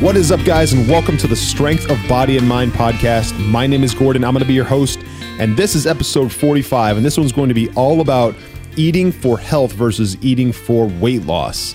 What 0.00 0.14
is 0.14 0.30
up, 0.30 0.44
guys, 0.44 0.74
and 0.74 0.86
welcome 0.86 1.16
to 1.16 1.26
the 1.26 1.34
Strength 1.34 1.90
of 1.90 1.98
Body 2.06 2.36
and 2.36 2.46
Mind 2.46 2.72
podcast. 2.72 3.34
My 3.48 3.66
name 3.66 3.82
is 3.82 3.94
Gordon. 3.94 4.24
I'm 4.24 4.34
going 4.34 4.42
to 4.42 4.46
be 4.46 4.52
your 4.52 4.66
host, 4.66 5.00
and 5.38 5.56
this 5.56 5.74
is 5.74 5.86
episode 5.86 6.30
45. 6.30 6.98
And 6.98 7.06
this 7.06 7.16
one's 7.16 7.32
going 7.32 7.48
to 7.48 7.54
be 7.54 7.70
all 7.70 8.02
about 8.02 8.34
eating 8.76 9.10
for 9.10 9.38
health 9.38 9.72
versus 9.72 10.14
eating 10.22 10.52
for 10.52 10.86
weight 10.86 11.22
loss. 11.22 11.74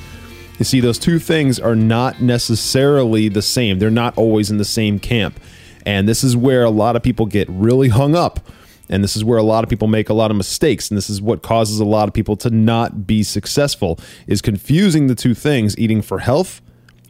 You 0.59 0.65
see, 0.65 0.79
those 0.79 0.99
two 0.99 1.17
things 1.17 1.59
are 1.59 1.75
not 1.75 2.21
necessarily 2.21 3.27
the 3.27 3.41
same, 3.41 3.79
they're 3.79 3.89
not 3.89 4.15
always 4.19 4.51
in 4.51 4.59
the 4.59 4.65
same 4.65 4.99
camp. 4.99 5.39
And 5.83 6.07
this 6.07 6.23
is 6.23 6.37
where 6.37 6.63
a 6.63 6.69
lot 6.69 6.95
of 6.95 7.01
people 7.01 7.25
get 7.25 7.49
really 7.49 7.89
hung 7.89 8.15
up. 8.15 8.39
And 8.87 9.03
this 9.03 9.15
is 9.15 9.25
where 9.25 9.39
a 9.39 9.43
lot 9.43 9.63
of 9.63 9.69
people 9.69 9.87
make 9.87 10.09
a 10.09 10.13
lot 10.13 10.29
of 10.29 10.37
mistakes. 10.37 10.91
And 10.91 10.97
this 10.97 11.09
is 11.09 11.23
what 11.23 11.41
causes 11.41 11.79
a 11.79 11.85
lot 11.85 12.07
of 12.07 12.13
people 12.13 12.37
to 12.37 12.51
not 12.51 13.07
be 13.07 13.23
successful 13.23 13.99
is 14.27 14.43
confusing 14.43 15.07
the 15.07 15.15
two 15.15 15.33
things, 15.33 15.75
eating 15.79 16.03
for 16.03 16.19
health 16.19 16.61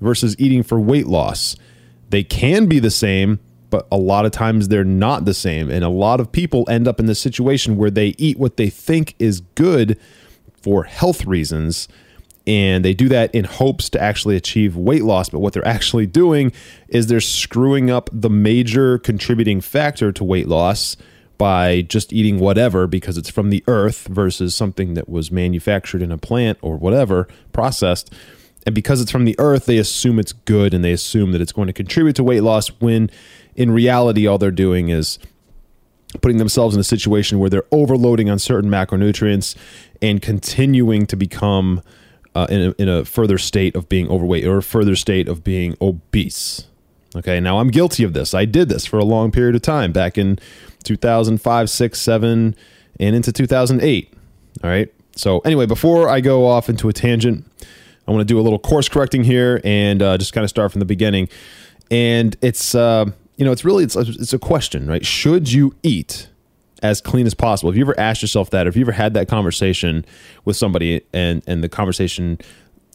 versus 0.01 0.35
eating 0.37 0.63
for 0.63 0.79
weight 0.79 1.07
loss. 1.07 1.55
They 2.09 2.23
can 2.23 2.65
be 2.65 2.79
the 2.79 2.91
same, 2.91 3.39
but 3.69 3.87
a 3.91 3.97
lot 3.97 4.25
of 4.25 4.31
times 4.31 4.67
they're 4.67 4.83
not 4.83 5.25
the 5.25 5.33
same. 5.33 5.69
And 5.69 5.83
a 5.83 5.89
lot 5.89 6.19
of 6.19 6.31
people 6.31 6.67
end 6.69 6.87
up 6.87 6.99
in 6.99 7.05
the 7.05 7.15
situation 7.15 7.77
where 7.77 7.91
they 7.91 8.15
eat 8.17 8.37
what 8.37 8.57
they 8.57 8.69
think 8.69 9.15
is 9.17 9.39
good 9.55 9.97
for 10.61 10.83
health 10.83 11.25
reasons. 11.25 11.87
And 12.45 12.83
they 12.83 12.93
do 12.93 13.07
that 13.09 13.33
in 13.33 13.45
hopes 13.45 13.89
to 13.91 14.01
actually 14.01 14.35
achieve 14.35 14.75
weight 14.75 15.03
loss. 15.03 15.29
But 15.29 15.39
what 15.39 15.53
they're 15.53 15.67
actually 15.67 16.07
doing 16.07 16.51
is 16.89 17.07
they're 17.07 17.21
screwing 17.21 17.89
up 17.89 18.09
the 18.11 18.29
major 18.29 18.97
contributing 18.97 19.61
factor 19.61 20.11
to 20.11 20.23
weight 20.23 20.47
loss 20.47 20.97
by 21.37 21.81
just 21.81 22.13
eating 22.13 22.39
whatever 22.39 22.87
because 22.87 23.17
it's 23.17 23.29
from 23.29 23.49
the 23.49 23.63
earth 23.67 24.07
versus 24.07 24.53
something 24.53 24.95
that 24.95 25.09
was 25.09 25.31
manufactured 25.31 26.01
in 26.01 26.11
a 26.11 26.17
plant 26.17 26.57
or 26.61 26.77
whatever, 26.77 27.27
processed 27.51 28.13
and 28.65 28.75
because 28.75 29.01
it's 29.01 29.11
from 29.11 29.25
the 29.25 29.35
earth, 29.39 29.65
they 29.65 29.77
assume 29.77 30.19
it's 30.19 30.33
good 30.33 30.73
and 30.73 30.83
they 30.83 30.91
assume 30.91 31.31
that 31.31 31.41
it's 31.41 31.51
going 31.51 31.67
to 31.67 31.73
contribute 31.73 32.15
to 32.17 32.23
weight 32.23 32.41
loss 32.41 32.67
when 32.79 33.09
in 33.55 33.71
reality, 33.71 34.27
all 34.27 34.37
they're 34.37 34.51
doing 34.51 34.89
is 34.89 35.19
putting 36.21 36.37
themselves 36.37 36.75
in 36.75 36.81
a 36.81 36.83
situation 36.83 37.39
where 37.39 37.49
they're 37.49 37.65
overloading 37.71 38.29
on 38.29 38.37
certain 38.39 38.69
macronutrients 38.69 39.55
and 40.01 40.21
continuing 40.21 41.05
to 41.07 41.15
become 41.15 41.81
uh, 42.35 42.47
in, 42.49 42.61
a, 42.61 42.81
in 42.81 42.89
a 42.89 43.05
further 43.05 43.37
state 43.37 43.75
of 43.75 43.89
being 43.89 44.09
overweight 44.09 44.45
or 44.45 44.57
a 44.57 44.63
further 44.63 44.95
state 44.95 45.27
of 45.27 45.43
being 45.43 45.75
obese. 45.81 46.67
Okay, 47.15 47.39
now 47.41 47.59
I'm 47.59 47.69
guilty 47.69 48.03
of 48.03 48.13
this. 48.13 48.33
I 48.33 48.45
did 48.45 48.69
this 48.69 48.85
for 48.85 48.97
a 48.97 49.03
long 49.03 49.31
period 49.31 49.55
of 49.55 49.61
time 49.61 49.91
back 49.91 50.17
in 50.17 50.39
2005, 50.83 51.69
6, 51.69 52.01
7, 52.01 52.55
and 52.99 53.15
into 53.15 53.31
2008. 53.31 54.13
All 54.63 54.69
right. 54.69 54.93
So, 55.15 55.39
anyway, 55.39 55.65
before 55.65 56.07
I 56.07 56.21
go 56.21 56.45
off 56.47 56.69
into 56.69 56.87
a 56.87 56.93
tangent, 56.93 57.45
I 58.07 58.11
want 58.11 58.21
to 58.21 58.25
do 58.25 58.39
a 58.39 58.41
little 58.41 58.59
course 58.59 58.89
correcting 58.89 59.23
here 59.23 59.61
and 59.63 60.01
uh, 60.01 60.17
just 60.17 60.33
kind 60.33 60.43
of 60.43 60.49
start 60.49 60.71
from 60.71 60.79
the 60.79 60.85
beginning. 60.85 61.29
And 61.89 62.35
it's 62.41 62.73
uh, 62.73 63.05
you 63.37 63.45
know 63.45 63.51
it's 63.51 63.65
really 63.65 63.83
it's 63.83 63.95
it's 63.95 64.33
a 64.33 64.39
question, 64.39 64.87
right? 64.87 65.05
Should 65.05 65.51
you 65.51 65.75
eat 65.83 66.29
as 66.81 67.01
clean 67.01 67.27
as 67.27 67.33
possible? 67.33 67.71
Have 67.71 67.77
you 67.77 67.83
ever 67.83 67.99
asked 67.99 68.21
yourself 68.21 68.49
that, 68.51 68.65
or 68.65 68.69
have 68.69 68.75
you 68.75 68.83
ever 68.83 68.91
had 68.91 69.13
that 69.13 69.27
conversation 69.27 70.05
with 70.45 70.55
somebody, 70.55 71.01
and 71.13 71.43
and 71.47 71.63
the 71.63 71.69
conversation 71.69 72.37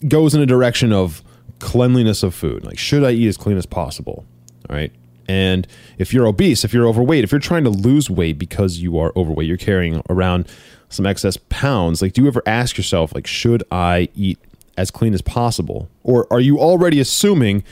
goes 0.08 0.34
in 0.34 0.40
a 0.40 0.46
direction 0.46 0.92
of 0.92 1.22
cleanliness 1.58 2.22
of 2.22 2.34
food, 2.34 2.64
like 2.64 2.78
should 2.78 3.04
I 3.04 3.12
eat 3.12 3.28
as 3.28 3.36
clean 3.36 3.56
as 3.56 3.66
possible? 3.66 4.24
All 4.68 4.76
right. 4.76 4.92
And 5.28 5.66
if 5.98 6.14
you're 6.14 6.26
obese, 6.26 6.64
if 6.64 6.72
you're 6.72 6.86
overweight, 6.86 7.24
if 7.24 7.32
you're 7.32 7.40
trying 7.40 7.64
to 7.64 7.70
lose 7.70 8.08
weight 8.08 8.38
because 8.38 8.78
you 8.78 8.98
are 8.98 9.12
overweight, 9.16 9.48
you're 9.48 9.56
carrying 9.56 10.00
around 10.08 10.46
some 10.88 11.04
excess 11.04 11.36
pounds, 11.48 12.00
like 12.00 12.12
do 12.12 12.22
you 12.22 12.28
ever 12.28 12.42
ask 12.46 12.76
yourself, 12.76 13.14
like, 13.14 13.26
should 13.26 13.64
I 13.70 14.08
eat 14.14 14.38
as 14.76 14.90
clean 14.90 15.14
as 15.14 15.22
possible? 15.22 15.88
Or 16.02 16.26
are 16.32 16.40
you 16.40 16.58
already 16.58 17.00
assuming 17.00 17.64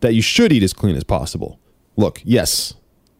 that 0.00 0.14
you 0.14 0.22
should 0.22 0.52
eat 0.52 0.62
as 0.62 0.72
clean 0.72 0.96
as 0.96 1.04
possible? 1.04 1.58
Look, 1.96 2.20
yes, 2.24 2.74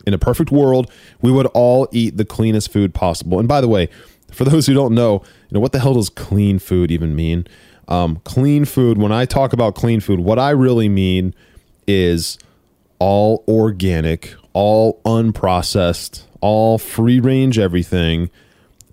in 0.06 0.14
a 0.14 0.18
perfect 0.18 0.50
world, 0.50 0.90
we 1.20 1.30
would 1.30 1.46
all 1.46 1.88
eat 1.92 2.16
the 2.16 2.24
cleanest 2.24 2.72
food 2.72 2.94
possible. 2.94 3.38
And 3.38 3.48
by 3.48 3.60
the 3.60 3.68
way, 3.68 3.88
for 4.30 4.44
those 4.44 4.66
who 4.66 4.74
don't 4.74 4.94
know, 4.94 5.22
you 5.48 5.54
know 5.54 5.60
what 5.60 5.72
the 5.72 5.80
hell 5.80 5.94
does 5.94 6.08
clean 6.08 6.58
food 6.58 6.90
even 6.90 7.14
mean? 7.14 7.46
Um, 7.88 8.20
clean 8.24 8.64
food. 8.64 8.98
When 8.98 9.12
I 9.12 9.24
talk 9.24 9.52
about 9.52 9.74
clean 9.74 10.00
food, 10.00 10.20
what 10.20 10.38
I 10.38 10.50
really 10.50 10.88
mean 10.88 11.34
is 11.86 12.38
all 12.98 13.44
organic, 13.48 14.34
all 14.52 15.00
unprocessed, 15.04 16.24
all 16.40 16.78
free 16.78 17.20
range 17.20 17.58
everything, 17.58 18.30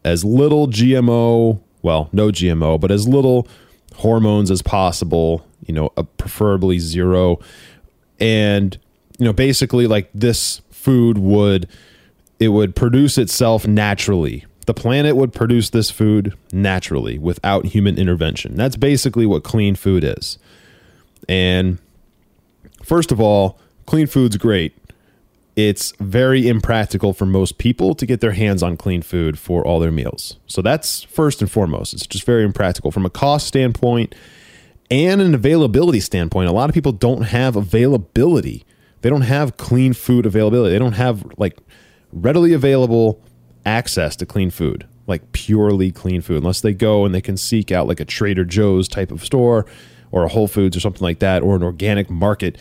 as 0.04 0.26
little 0.26 0.68
GMO, 0.68 1.62
well, 1.82 2.10
no 2.12 2.30
GMO, 2.30 2.80
but 2.80 2.92
as 2.92 3.08
little 3.08 3.48
hormones 4.00 4.50
as 4.50 4.62
possible, 4.62 5.46
you 5.66 5.74
know, 5.74 5.92
uh, 5.98 6.04
preferably 6.18 6.80
zero. 6.80 7.40
And, 8.20 8.78
you 9.18 9.26
know, 9.26 9.34
basically 9.34 9.88
like 9.88 10.10
this 10.14 10.62
food 10.72 11.18
would 11.18 11.68
it 12.40 12.50
would 12.50 12.74
produce 12.76 13.18
itself 13.18 13.68
naturally. 13.68 14.46
The 14.66 14.74
planet 14.74 15.18
would 15.18 15.34
produce 15.34 15.72
this 15.72 15.92
food 15.92 16.34
naturally 16.54 17.18
without 17.18 17.66
human 17.66 17.98
intervention. 17.98 18.56
That's 18.56 18.78
basically 18.78 19.26
what 19.26 19.44
clean 19.44 19.76
food 19.76 20.06
is. 20.06 20.38
And 21.28 21.80
first 22.82 23.12
of 23.12 23.20
all, 23.20 23.60
clean 23.86 24.08
food's 24.08 24.38
great 24.38 24.74
it's 25.56 25.94
very 26.00 26.48
impractical 26.48 27.14
for 27.14 27.26
most 27.26 27.58
people 27.58 27.94
to 27.96 28.06
get 28.06 28.22
their 28.22 28.32
hands 28.32 28.64
on 28.64 28.78
clean 28.78 29.02
food 29.02 29.38
for 29.38 29.66
all 29.66 29.80
their 29.80 29.92
meals. 29.92 30.38
So 30.48 30.62
that's 30.62 31.04
first 31.04 31.42
and 31.42 31.52
foremost. 31.52 31.94
It's 31.94 32.08
just 32.08 32.26
very 32.26 32.44
impractical 32.44 32.92
from 32.92 33.06
a 33.06 33.10
cost 33.10 33.48
standpoint 33.48 34.16
and 34.90 35.22
an 35.22 35.36
availability 35.36 36.00
standpoint. 36.00 36.50
A 36.50 36.54
lot 36.54 36.70
of 36.70 36.74
people 36.74 36.92
don't 36.92 37.24
have 37.24 37.56
availability. 37.56 38.66
They 39.02 39.10
don't 39.10 39.22
have 39.22 39.58
clean 39.58 39.94
food 39.94 40.26
availability. 40.26 40.72
They 40.72 40.80
don't 40.80 40.94
have 40.94 41.26
like 41.38 41.58
readily 42.12 42.54
available 42.54 43.22
access 43.66 44.16
to 44.18 44.26
clean 44.26 44.50
food, 44.50 44.88
like 45.08 45.32
purely 45.32 45.92
clean 45.92 46.22
food, 46.22 46.38
unless 46.38 46.62
they 46.62 46.74
go 46.74 47.06
and 47.06 47.14
they 47.14 47.22
can 47.22 47.38
seek 47.38 47.72
out 47.72 47.88
like 47.88 48.00
a 48.00 48.06
Trader 48.06 48.46
Joe's 48.46 48.88
type 48.88 49.12
of 49.12 49.24
store 49.24 49.66
or 50.12 50.24
a 50.24 50.30
Whole 50.30 50.48
Foods 50.48 50.76
or 50.76 50.80
something 50.80 51.04
like 51.04 51.20
that 51.20 51.44
or 51.44 51.56
an 51.56 51.64
organic 51.64 52.10
market 52.10 52.58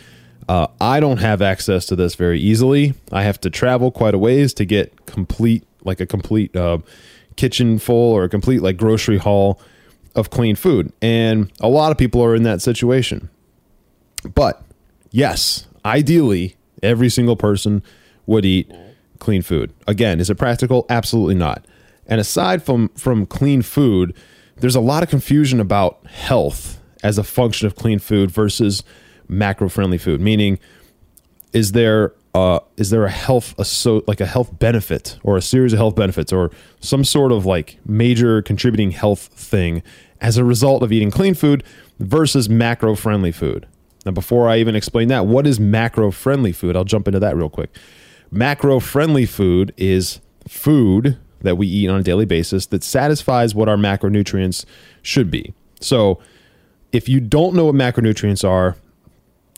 uh, 0.49 0.65
I 0.81 0.99
don't 0.99 1.17
have 1.19 1.43
access 1.43 1.85
to 1.85 1.95
this 1.95 2.15
very 2.15 2.39
easily. 2.39 2.95
I 3.11 3.21
have 3.21 3.39
to 3.41 3.51
travel 3.51 3.91
quite 3.91 4.15
a 4.15 4.17
ways 4.17 4.51
to 4.55 4.65
get 4.65 5.05
complete, 5.05 5.63
like 5.83 5.99
a 5.99 6.07
complete 6.07 6.55
uh, 6.55 6.79
kitchen 7.35 7.77
full 7.77 8.11
or 8.13 8.23
a 8.23 8.29
complete 8.29 8.63
like 8.63 8.75
grocery 8.75 9.19
haul 9.19 9.61
of 10.15 10.31
clean 10.31 10.55
food. 10.55 10.91
And 11.03 11.51
a 11.59 11.69
lot 11.69 11.91
of 11.91 11.99
people 11.99 12.23
are 12.23 12.33
in 12.33 12.41
that 12.43 12.63
situation. 12.63 13.29
But 14.33 14.63
yes, 15.11 15.67
ideally, 15.85 16.55
every 16.81 17.09
single 17.09 17.35
person 17.35 17.83
would 18.25 18.43
eat 18.43 18.71
clean 19.19 19.43
food. 19.43 19.71
Again, 19.85 20.19
is 20.19 20.31
it 20.31 20.35
practical? 20.39 20.87
Absolutely 20.89 21.35
not. 21.35 21.63
And 22.07 22.19
aside 22.19 22.63
from 22.63 22.89
from 22.95 23.27
clean 23.27 23.61
food, 23.61 24.15
there's 24.57 24.75
a 24.75 24.81
lot 24.81 25.03
of 25.03 25.09
confusion 25.09 25.59
about 25.59 26.03
health 26.07 26.81
as 27.03 27.19
a 27.19 27.23
function 27.23 27.67
of 27.67 27.75
clean 27.75 27.99
food 27.99 28.31
versus 28.31 28.83
macro 29.29 29.69
friendly 29.69 29.97
food? 29.97 30.19
Meaning, 30.19 30.59
is 31.53 31.71
there 31.71 32.13
uh, 32.33 32.59
is 32.77 32.89
there 32.89 33.05
a 33.05 33.09
health 33.09 33.55
a 33.57 33.65
so 33.65 34.03
like 34.07 34.21
a 34.21 34.25
health 34.25 34.59
benefit 34.59 35.17
or 35.23 35.37
a 35.37 35.41
series 35.41 35.73
of 35.73 35.79
health 35.79 35.95
benefits 35.95 36.31
or 36.31 36.51
some 36.79 37.03
sort 37.03 37.31
of 37.31 37.45
like 37.45 37.79
major 37.85 38.41
contributing 38.41 38.91
health 38.91 39.27
thing 39.33 39.81
as 40.21 40.37
a 40.37 40.43
result 40.43 40.83
of 40.83 40.91
eating 40.91 41.09
clean 41.09 41.33
food 41.33 41.63
versus 41.99 42.49
macro 42.49 42.95
friendly 42.95 43.31
food? 43.31 43.67
Now, 44.05 44.11
before 44.11 44.47
I 44.47 44.57
even 44.57 44.75
explain 44.75 45.07
that, 45.09 45.25
what 45.25 45.45
is 45.45 45.59
macro 45.59 46.11
friendly 46.11 46.51
food? 46.51 46.75
I'll 46.75 46.85
jump 46.85 47.07
into 47.07 47.19
that 47.19 47.35
real 47.35 47.49
quick. 47.49 47.75
Macro 48.31 48.79
friendly 48.79 49.25
food 49.25 49.73
is 49.75 50.19
food 50.47 51.17
that 51.41 51.57
we 51.57 51.67
eat 51.67 51.89
on 51.89 51.99
a 51.99 52.03
daily 52.03 52.25
basis 52.25 52.65
that 52.67 52.83
satisfies 52.83 53.55
what 53.55 53.67
our 53.67 53.77
macronutrients 53.77 54.65
should 55.01 55.31
be. 55.31 55.53
So, 55.81 56.19
if 56.91 57.07
you 57.07 57.19
don't 57.19 57.55
know 57.55 57.65
what 57.65 57.75
macronutrients 57.75 58.47
are, 58.47 58.75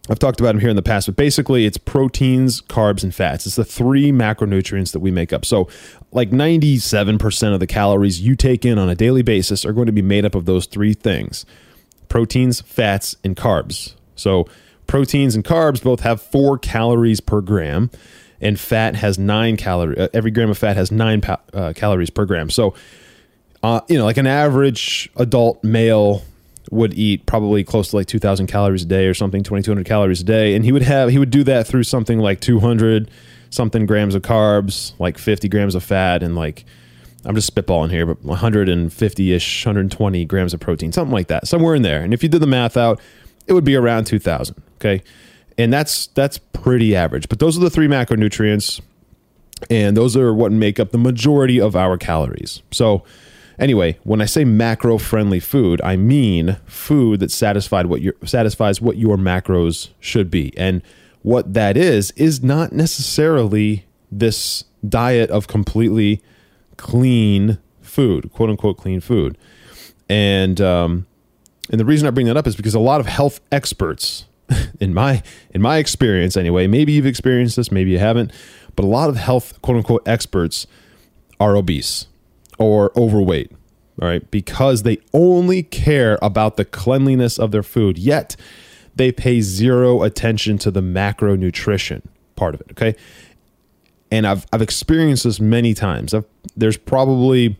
I've 0.09 0.19
talked 0.19 0.39
about 0.39 0.53
them 0.53 0.59
here 0.59 0.69
in 0.69 0.75
the 0.75 0.81
past, 0.81 1.07
but 1.07 1.15
basically 1.15 1.65
it's 1.65 1.77
proteins, 1.77 2.61
carbs, 2.61 3.03
and 3.03 3.13
fats. 3.13 3.45
It's 3.45 3.55
the 3.55 3.63
three 3.63 4.11
macronutrients 4.11 4.93
that 4.93 4.99
we 4.99 5.11
make 5.11 5.31
up. 5.31 5.45
So, 5.45 5.69
like 6.11 6.31
97% 6.31 7.53
of 7.53 7.59
the 7.59 7.67
calories 7.67 8.19
you 8.19 8.35
take 8.35 8.65
in 8.65 8.79
on 8.79 8.89
a 8.89 8.95
daily 8.95 9.21
basis 9.21 9.63
are 9.63 9.73
going 9.73 9.85
to 9.85 9.91
be 9.91 10.01
made 10.01 10.25
up 10.25 10.33
of 10.33 10.45
those 10.45 10.65
three 10.65 10.93
things 10.93 11.45
proteins, 12.09 12.61
fats, 12.61 13.15
and 13.23 13.37
carbs. 13.37 13.93
So, 14.15 14.47
proteins 14.87 15.35
and 15.35 15.45
carbs 15.45 15.81
both 15.81 16.01
have 16.01 16.21
four 16.21 16.57
calories 16.57 17.21
per 17.21 17.39
gram, 17.39 17.91
and 18.41 18.59
fat 18.59 18.95
has 18.95 19.19
nine 19.19 19.55
calories. 19.55 19.99
Uh, 19.99 20.07
every 20.13 20.31
gram 20.31 20.49
of 20.49 20.57
fat 20.57 20.75
has 20.75 20.91
nine 20.91 21.21
pa- 21.21 21.39
uh, 21.53 21.73
calories 21.73 22.09
per 22.09 22.25
gram. 22.25 22.49
So, 22.49 22.73
uh, 23.63 23.81
you 23.87 23.97
know, 23.97 24.05
like 24.05 24.17
an 24.17 24.27
average 24.27 25.09
adult 25.15 25.63
male 25.63 26.23
would 26.71 26.93
eat 26.93 27.25
probably 27.25 27.63
close 27.63 27.89
to 27.89 27.97
like 27.97 28.07
2000 28.07 28.47
calories 28.47 28.83
a 28.83 28.85
day 28.85 29.05
or 29.05 29.13
something 29.13 29.43
2200 29.43 29.85
calories 29.85 30.21
a 30.21 30.23
day. 30.23 30.55
And 30.55 30.65
he 30.65 30.71
would 30.71 30.81
have 30.81 31.09
he 31.09 31.19
would 31.19 31.29
do 31.29 31.43
that 31.43 31.67
through 31.67 31.83
something 31.83 32.19
like 32.19 32.39
200 32.39 33.11
something 33.49 33.85
grams 33.85 34.15
of 34.15 34.21
carbs 34.21 34.93
like 34.97 35.17
50 35.17 35.49
grams 35.49 35.75
of 35.75 35.83
fat 35.83 36.23
and 36.23 36.37
like 36.37 36.63
i'm 37.25 37.35
just 37.35 37.53
spitballing 37.53 37.91
here 37.91 38.05
but 38.05 38.23
150ish 38.23 39.65
120 39.65 40.23
grams 40.23 40.53
of 40.53 40.61
protein 40.61 40.93
something 40.93 41.11
like 41.11 41.27
that 41.27 41.47
somewhere 41.47 41.75
in 41.75 41.81
there. 41.81 42.01
And 42.01 42.13
if 42.13 42.23
you 42.23 42.29
did 42.29 42.41
the 42.41 42.47
math 42.47 42.77
out 42.77 42.99
it 43.47 43.53
would 43.53 43.65
be 43.65 43.75
around 43.75 44.05
2000 44.05 44.55
okay? 44.77 45.03
And 45.57 45.71
that's 45.71 46.07
that's 46.07 46.37
pretty 46.37 46.95
average. 46.95 47.27
But 47.27 47.39
those 47.39 47.57
are 47.57 47.59
the 47.59 47.69
three 47.69 47.87
macronutrients 47.87 48.79
and 49.69 49.95
those 49.95 50.15
are 50.15 50.33
what 50.33 50.51
make 50.51 50.79
up 50.79 50.91
the 50.91 50.97
majority 50.97 51.59
of 51.59 51.75
our 51.75 51.97
calories. 51.97 52.63
So 52.71 53.03
Anyway, 53.59 53.99
when 54.03 54.21
I 54.21 54.25
say 54.25 54.43
macro 54.43 54.97
friendly 54.97 55.39
food, 55.39 55.81
I 55.83 55.95
mean 55.95 56.57
food 56.65 57.19
that 57.19 57.31
satisfied 57.31 57.87
what 57.87 58.01
your 58.01 58.15
satisfies 58.25 58.81
what 58.81 58.97
your 58.97 59.17
macros 59.17 59.89
should 59.99 60.31
be. 60.31 60.55
And 60.57 60.81
what 61.21 61.53
that 61.53 61.77
is 61.77 62.11
is 62.11 62.41
not 62.41 62.71
necessarily 62.71 63.85
this 64.11 64.63
diet 64.87 65.29
of 65.29 65.47
completely 65.47 66.21
clean 66.77 67.59
food, 67.81 68.31
quote 68.33 68.49
unquote 68.49 68.77
clean 68.77 68.99
food. 68.99 69.37
And 70.09 70.59
um, 70.59 71.05
and 71.69 71.79
the 71.79 71.85
reason 71.85 72.07
I 72.07 72.11
bring 72.11 72.27
that 72.27 72.37
up 72.37 72.47
is 72.47 72.55
because 72.55 72.73
a 72.73 72.79
lot 72.79 72.99
of 72.99 73.07
health 73.07 73.39
experts, 73.51 74.25
in 74.79 74.93
my 74.93 75.21
in 75.53 75.61
my 75.61 75.77
experience 75.77 76.35
anyway, 76.35 76.67
maybe 76.67 76.93
you've 76.93 77.05
experienced 77.05 77.55
this, 77.55 77.71
maybe 77.71 77.91
you 77.91 77.99
haven't, 77.99 78.31
but 78.75 78.83
a 78.83 78.87
lot 78.87 79.09
of 79.09 79.17
health 79.17 79.61
quote 79.61 79.77
unquote 79.77 80.07
experts 80.07 80.67
are 81.39 81.55
obese 81.55 82.07
or 82.61 82.91
overweight, 82.97 83.51
all 84.01 84.07
right, 84.07 84.29
because 84.31 84.83
they 84.83 84.99
only 85.13 85.63
care 85.63 86.17
about 86.21 86.57
the 86.57 86.65
cleanliness 86.65 87.39
of 87.39 87.51
their 87.51 87.63
food, 87.63 87.97
yet 87.97 88.35
they 88.95 89.11
pay 89.11 89.41
zero 89.41 90.03
attention 90.03 90.57
to 90.59 90.71
the 90.71 90.81
macronutrition 90.81 92.01
part 92.35 92.53
of 92.55 92.61
it, 92.61 92.67
okay? 92.71 92.95
And 94.11 94.27
I've, 94.27 94.45
I've 94.51 94.61
experienced 94.61 95.23
this 95.23 95.39
many 95.39 95.73
times. 95.73 96.13
I've, 96.13 96.25
there's 96.55 96.77
probably 96.77 97.57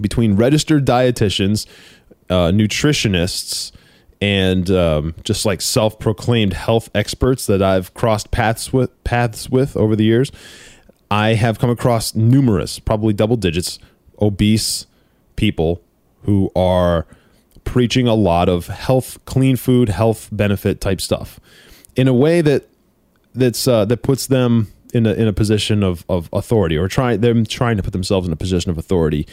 between 0.00 0.34
registered 0.34 0.84
dietitians, 0.86 1.66
uh, 2.28 2.50
nutritionists, 2.50 3.72
and 4.20 4.70
um, 4.70 5.14
just 5.24 5.44
like 5.44 5.60
self-proclaimed 5.60 6.52
health 6.52 6.88
experts 6.94 7.46
that 7.46 7.62
I've 7.62 7.92
crossed 7.92 8.30
paths 8.30 8.72
with 8.72 8.90
paths 9.04 9.50
with 9.50 9.76
over 9.76 9.96
the 9.96 10.04
years, 10.04 10.32
I 11.10 11.34
have 11.34 11.58
come 11.58 11.70
across 11.70 12.14
numerous, 12.14 12.78
probably 12.78 13.12
double 13.12 13.36
digits, 13.36 13.78
obese 14.20 14.86
people 15.36 15.80
who 16.24 16.50
are 16.54 17.06
preaching 17.64 18.06
a 18.06 18.14
lot 18.14 18.48
of 18.48 18.66
health, 18.66 19.24
clean 19.24 19.56
food, 19.56 19.88
health 19.88 20.28
benefit 20.32 20.80
type 20.80 21.00
stuff 21.00 21.40
in 21.96 22.08
a 22.08 22.14
way 22.14 22.40
that 22.40 22.68
that's 23.34 23.66
uh, 23.66 23.84
that 23.86 24.02
puts 24.02 24.26
them 24.26 24.68
in 24.92 25.06
a 25.06 25.12
in 25.14 25.26
a 25.26 25.32
position 25.32 25.82
of 25.82 26.04
of 26.08 26.28
authority 26.32 26.76
or 26.76 26.88
trying 26.88 27.20
them 27.20 27.44
trying 27.44 27.76
to 27.76 27.82
put 27.82 27.92
themselves 27.92 28.26
in 28.26 28.32
a 28.32 28.36
position 28.36 28.70
of 28.70 28.78
authority. 28.78 29.26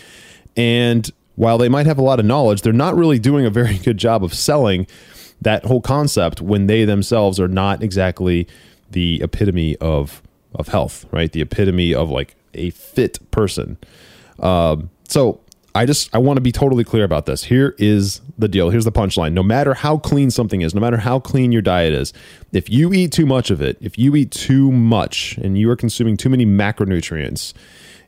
And 0.56 1.10
while 1.36 1.58
they 1.58 1.70
might 1.70 1.86
have 1.86 1.98
a 1.98 2.02
lot 2.02 2.20
of 2.20 2.26
knowledge, 2.26 2.62
they're 2.62 2.74
not 2.74 2.96
really 2.96 3.20
doing 3.20 3.46
a 3.46 3.50
very 3.50 3.78
good 3.84 3.98
job 3.98 4.24
of 4.24 4.34
selling 4.34 4.88
that 5.42 5.66
whole 5.66 5.82
concept 5.82 6.42
when 6.42 6.68
they 6.68 6.84
themselves 6.86 7.40
are 7.40 7.48
not 7.48 7.82
exactly 7.82 8.48
the 8.92 9.22
epitome 9.22 9.76
of 9.78 10.22
of 10.56 10.70
health, 10.70 11.06
right? 11.12 11.32
The 11.32 11.42
epitome 11.42 11.94
of 11.94 12.10
like 12.10 12.36
a 12.54 12.72
fit 12.72 13.20
person. 13.32 13.78
Um, 14.42 14.90
so 15.08 15.42
I 15.76 15.86
just 15.86 16.14
I 16.14 16.18
want 16.18 16.38
to 16.38 16.42
be 16.42 16.52
totally 16.52 16.84
clear 16.84 17.04
about 17.04 17.26
this. 17.26 17.44
Here 17.44 17.76
is 17.78 18.22
the 18.38 18.48
deal. 18.48 18.70
Here's 18.70 18.86
the 18.86 18.92
punchline. 18.92 19.34
No 19.34 19.44
matter 19.44 19.74
how 19.74 19.98
clean 19.98 20.32
something 20.32 20.62
is, 20.62 20.74
no 20.74 20.82
matter 20.82 20.98
how 20.98 21.20
clean 21.20 21.52
your 21.52 21.62
diet 21.62 21.94
is, 21.94 22.12
if 22.52 22.70
you 22.70 22.92
eat 22.94 23.12
too 23.12 23.26
much 23.26 23.52
of 23.52 23.62
it, 23.62 23.78
if 23.80 23.98
you 23.98 24.16
eat 24.16 24.32
too 24.32 24.72
much 24.72 25.38
and 25.38 25.58
you 25.58 25.70
are 25.70 25.76
consuming 25.76 26.18
too 26.18 26.30
many 26.30 26.46
macronutrients 26.46 27.54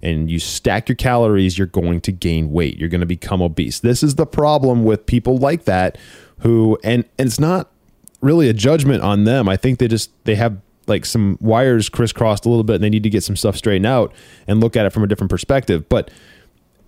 and 0.01 0.31
you 0.31 0.39
stack 0.39 0.89
your 0.89 0.95
calories, 0.95 1.57
you're 1.57 1.67
going 1.67 2.01
to 2.01 2.11
gain 2.11 2.51
weight. 2.51 2.77
You're 2.77 2.89
going 2.89 3.01
to 3.01 3.07
become 3.07 3.41
obese. 3.41 3.79
This 3.79 4.01
is 4.01 4.15
the 4.15 4.25
problem 4.25 4.83
with 4.83 5.05
people 5.05 5.37
like 5.37 5.65
that 5.65 5.97
who 6.39 6.79
and 6.83 7.05
and 7.19 7.27
it's 7.27 7.39
not 7.39 7.69
really 8.21 8.49
a 8.49 8.53
judgment 8.53 9.03
on 9.03 9.23
them. 9.25 9.47
I 9.47 9.55
think 9.55 9.79
they 9.79 9.87
just 9.87 10.11
they 10.25 10.35
have 10.35 10.57
like 10.91 11.05
some 11.05 11.37
wires 11.41 11.89
crisscrossed 11.89 12.45
a 12.45 12.49
little 12.49 12.63
bit 12.63 12.75
and 12.75 12.83
they 12.83 12.89
need 12.89 13.01
to 13.03 13.09
get 13.09 13.23
some 13.23 13.35
stuff 13.35 13.57
straightened 13.57 13.87
out 13.87 14.13
and 14.47 14.59
look 14.59 14.75
at 14.75 14.85
it 14.85 14.91
from 14.91 15.03
a 15.03 15.07
different 15.07 15.31
perspective. 15.31 15.89
But 15.89 16.11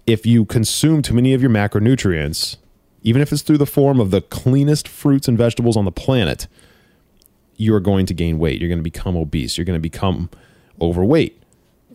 if 0.05 0.25
you 0.25 0.45
consume 0.45 1.01
too 1.01 1.13
many 1.15 1.33
of 1.33 1.41
your 1.41 1.49
macronutrients, 1.49 2.57
even 3.01 3.21
if 3.21 3.31
it's 3.31 3.41
through 3.41 3.57
the 3.57 3.65
form 3.65 3.99
of 3.99 4.11
the 4.11 4.21
cleanest 4.21 4.87
fruits 4.87 5.27
and 5.27 5.37
vegetables 5.37 5.75
on 5.75 5.85
the 5.85 5.91
planet, 5.91 6.47
you're 7.55 7.79
going 7.79 8.05
to 8.05 8.13
gain 8.13 8.39
weight. 8.39 8.59
You're 8.59 8.69
going 8.69 8.79
to 8.79 8.83
become 8.83 9.15
obese. 9.15 9.57
You're 9.57 9.65
going 9.65 9.77
to 9.77 9.81
become 9.81 10.29
overweight. 10.81 11.41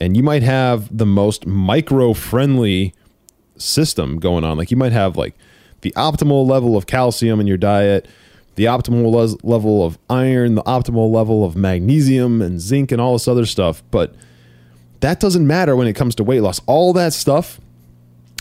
And 0.01 0.17
you 0.17 0.23
might 0.23 0.43
have 0.43 0.97
the 0.97 1.07
most 1.07 1.47
micro 1.47 2.15
friendly 2.15 2.95
system 3.57 4.19
going 4.19 4.45
on. 4.45 4.57
Like 4.57 4.71
you 4.71 4.77
might 4.77 4.93
have 4.93 5.17
like 5.17 5.35
the 5.83 5.93
optimal 5.93 6.47
level 6.47 6.77
of 6.77 6.87
calcium 6.87 7.41
in 7.41 7.47
your 7.47 7.57
diet, 7.57 8.07
the 8.59 8.65
optimal 8.65 9.39
level 9.45 9.85
of 9.85 10.01
iron, 10.11 10.57
the 10.57 10.65
optimal 10.65 11.13
level 11.13 11.45
of 11.45 11.55
magnesium 11.55 12.43
and 12.43 12.61
zinc 12.61 12.91
and 12.91 13.01
all 13.01 13.13
this 13.13 13.29
other 13.29 13.47
stuff. 13.47 13.85
But 13.93 14.17
that 14.99 15.21
doesn't 15.21 15.47
matter 15.47 15.77
when 15.77 15.87
it 15.87 15.93
comes 15.93 16.17
to 16.17 16.25
weight 16.25 16.41
loss. 16.41 16.61
All 16.67 16.93
that 16.95 17.13
stuff 17.13 17.61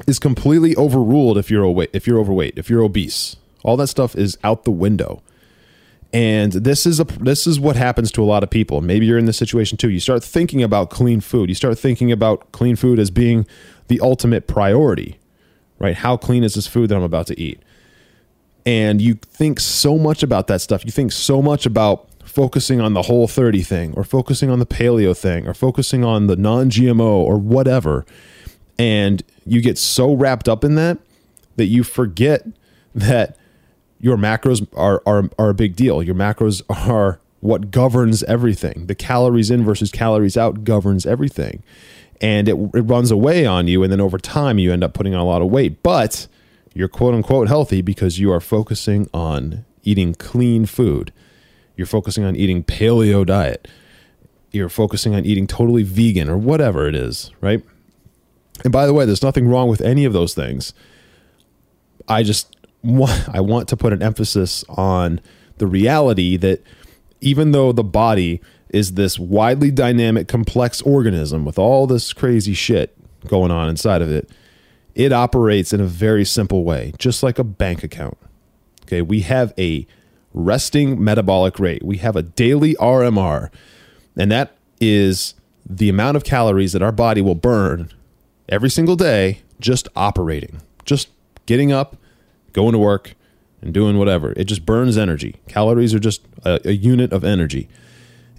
is 0.08 0.18
completely 0.18 0.75
overruled 0.75 1.38
if 1.38 1.52
you're 1.52 1.64
overweight, 1.64 1.92
if 1.94 2.08
you're 2.08 2.18
overweight, 2.18 2.58
if 2.58 2.68
you're 2.68 2.81
obese. 2.81 3.36
All 3.64 3.78
that 3.78 3.88
stuff 3.88 4.16
is 4.16 4.40
out 4.44 4.64
the 4.64 4.72
window. 4.72 5.22
And 6.12 6.52
this 6.52 6.88
is 6.88 7.00
a 7.00 7.04
this 7.04 7.46
is 7.46 7.60
what 7.60 7.75
happens 7.75 8.12
to 8.13 8.24
a 8.24 8.25
lot 8.25 8.42
of 8.42 8.50
people. 8.50 8.81
Maybe 8.81 9.06
you're 9.06 9.20
in 9.20 9.25
this 9.25 9.38
situation 9.38 9.78
too. 9.78 9.92
You 9.92 10.00
start 10.00 10.24
thinking 10.24 10.63
about 10.63 10.90
clean 10.90 11.22
food. 11.22 11.48
You 11.48 11.54
start 11.54 11.78
thinking 11.78 12.12
about 12.12 12.52
clean 12.52 12.75
food 12.75 12.98
as 12.98 13.12
being 13.12 13.46
the 13.88 14.00
ultimate 14.00 14.48
priority. 14.48 15.20
Right? 15.78 15.96
How 15.96 16.18
clean 16.18 16.44
is 16.44 16.56
this 16.56 16.66
food 16.66 16.90
that 16.90 16.96
I'm 16.96 17.04
about 17.04 17.28
to 17.28 17.40
eat? 17.40 17.62
And 18.68 19.02
you 19.02 19.14
think 19.14 19.62
so 19.62 19.98
much 19.98 20.24
about 20.24 20.48
that 20.48 20.60
stuff. 20.60 20.84
You 20.84 20.91
think 20.91 21.13
so 21.13 21.41
much 21.41 21.65
about 21.65 22.10
focusing 22.25 22.82
on 22.82 22.94
the 22.94 23.03
whole 23.03 23.27
30 23.27 23.62
thing 23.63 23.94
or 23.94 24.03
focusing 24.03 24.50
on 24.50 24.60
the 24.60 24.65
paleo 24.65 25.18
thing 25.18 25.48
or 25.48 25.53
focusing 25.53 26.03
on 26.03 26.27
the 26.27 26.36
non-GMO 26.36 27.00
or 27.00 27.38
whatever 27.38 28.06
and 28.77 29.24
you 29.46 29.62
get 29.62 29.77
so 29.77 30.13
wrapped 30.13 30.48
up 30.48 30.63
in 30.63 30.75
that 30.75 30.98
that 31.56 31.65
you 31.65 31.84
forget 31.84 32.46
that 32.94 33.38
your 34.00 34.18
macros 34.18 34.68
are, 34.75 35.01
are, 35.06 35.30
are 35.39 35.50
a 35.50 35.53
big 35.53 35.75
deal. 35.75 36.03
Your 36.03 36.15
macros 36.15 36.62
are 36.70 37.20
what 37.39 37.72
governs 37.72 38.24
everything. 38.24 38.86
The 38.88 38.96
calories 38.96 39.50
in 39.50 39.63
versus 39.63 39.91
calories 39.91 40.38
out 40.38 40.63
governs 40.63 41.06
everything. 41.06 41.63
And 42.20 42.50
it, 42.50 42.56
it 42.74 42.82
runs 42.82 43.12
away 43.12 43.46
on 43.46 43.68
you. 43.68 43.84
And 43.84 43.91
then 43.91 44.01
over 44.01 44.18
time, 44.18 44.60
you 44.60 44.74
end 44.74 44.84
up 44.84 44.94
putting 44.94 45.13
on 45.13 45.22
a 45.22 45.25
lot 45.25 45.41
of 45.41 45.50
weight. 45.50 45.82
But 45.82 46.27
you're 46.77 46.88
quote 46.88 47.15
unquote 47.15 47.48
healthy 47.48 47.81
because 47.81 48.19
you 48.19 48.31
are 48.31 48.39
focusing 48.39 49.10
on 49.12 49.65
eating 49.81 50.13
clean 50.13 50.67
food. 50.67 51.12
You're 51.75 51.88
focusing 51.88 52.24
on 52.24 52.36
eating 52.36 52.63
paleo 52.63 53.25
diet. 53.25 53.67
You're 54.51 54.69
focusing 54.69 55.15
on 55.15 55.25
eating 55.25 55.48
totally 55.48 55.81
vegan 55.81 56.29
or 56.29 56.38
whatever 56.38 56.88
it 56.88 56.93
is, 56.93 57.31
right? 57.41 57.63
And 58.63 58.72
by 58.72 58.86
the 58.86 58.93
way, 58.93 59.05
there's 59.05 59.24
nothing 59.24 59.48
wrong 59.48 59.69
with 59.69 59.81
any 59.81 60.05
of 60.05 60.13
those 60.13 60.36
things. 60.36 60.74
I 62.07 62.22
just 62.22 62.55
want, 62.84 63.27
I 63.34 63.41
want 63.41 63.67
to 63.69 63.77
put 63.77 63.91
an 63.91 64.03
emphasis 64.03 64.63
on 64.69 65.19
the 65.57 65.65
reality 65.65 66.38
that 66.38 66.62
even 67.22 67.53
though 67.53 67.72
the 67.72 67.84
body 67.84 68.39
is 68.69 68.93
this 68.93 69.17
widely 69.17 69.72
dynamic, 69.72 70.27
complex 70.27 70.84
organism 70.84 71.43
with 71.43 71.57
all 71.57 71.88
this 71.88 72.13
crazy 72.13 72.53
shit 72.53 72.96
going 73.27 73.50
on 73.50 73.67
inside 73.67 74.03
of 74.03 74.12
it, 74.12 74.29
it 74.98 75.13
operates 75.13 75.74
in 75.74 75.80
a 75.80 75.86
very 75.86 76.25
simple 76.25 76.63
way, 76.63 76.92
just 76.98 77.22
like 77.22 77.38
a 77.38 77.44
bank 77.44 77.84
account. 77.84 78.18
Okay, 78.84 79.04
we 79.04 79.22
have 79.22 79.54
a 79.56 79.86
resting 80.34 81.01
metabolic 81.01 81.60
rate. 81.60 81.84
We 81.84 81.98
have 81.98 82.16
a 82.16 82.24
daily 82.24 82.74
RMR, 82.75 83.51
and 84.18 84.32
that 84.32 84.58
is 84.82 85.36
the 85.63 85.88
amount 85.88 86.18
of 86.18 86.24
calories 86.24 86.74
that 86.74 86.82
our 86.82 86.92
body 86.92 87.22
will 87.22 87.36
burn 87.36 87.92
every 88.50 88.72
single 88.72 88.96
day 88.96 89.42
just 89.60 89.88
operating, 89.96 90.62
just 90.84 91.10
getting 91.46 91.72
up, 91.72 91.98
going 92.54 92.72
to 92.72 92.80
work, 92.80 93.13
and 93.62 93.75
doing 93.75 94.00
whatever. 94.00 94.34
It 94.36 94.46
just 94.46 94.66
burns 94.66 94.98
energy. 94.98 95.36
Calories 95.48 95.94
are 95.94 96.00
just 96.00 96.22
a, 96.44 96.60
a 96.70 96.74
unit 96.74 97.13
of 97.13 97.24
energy. 97.24 97.70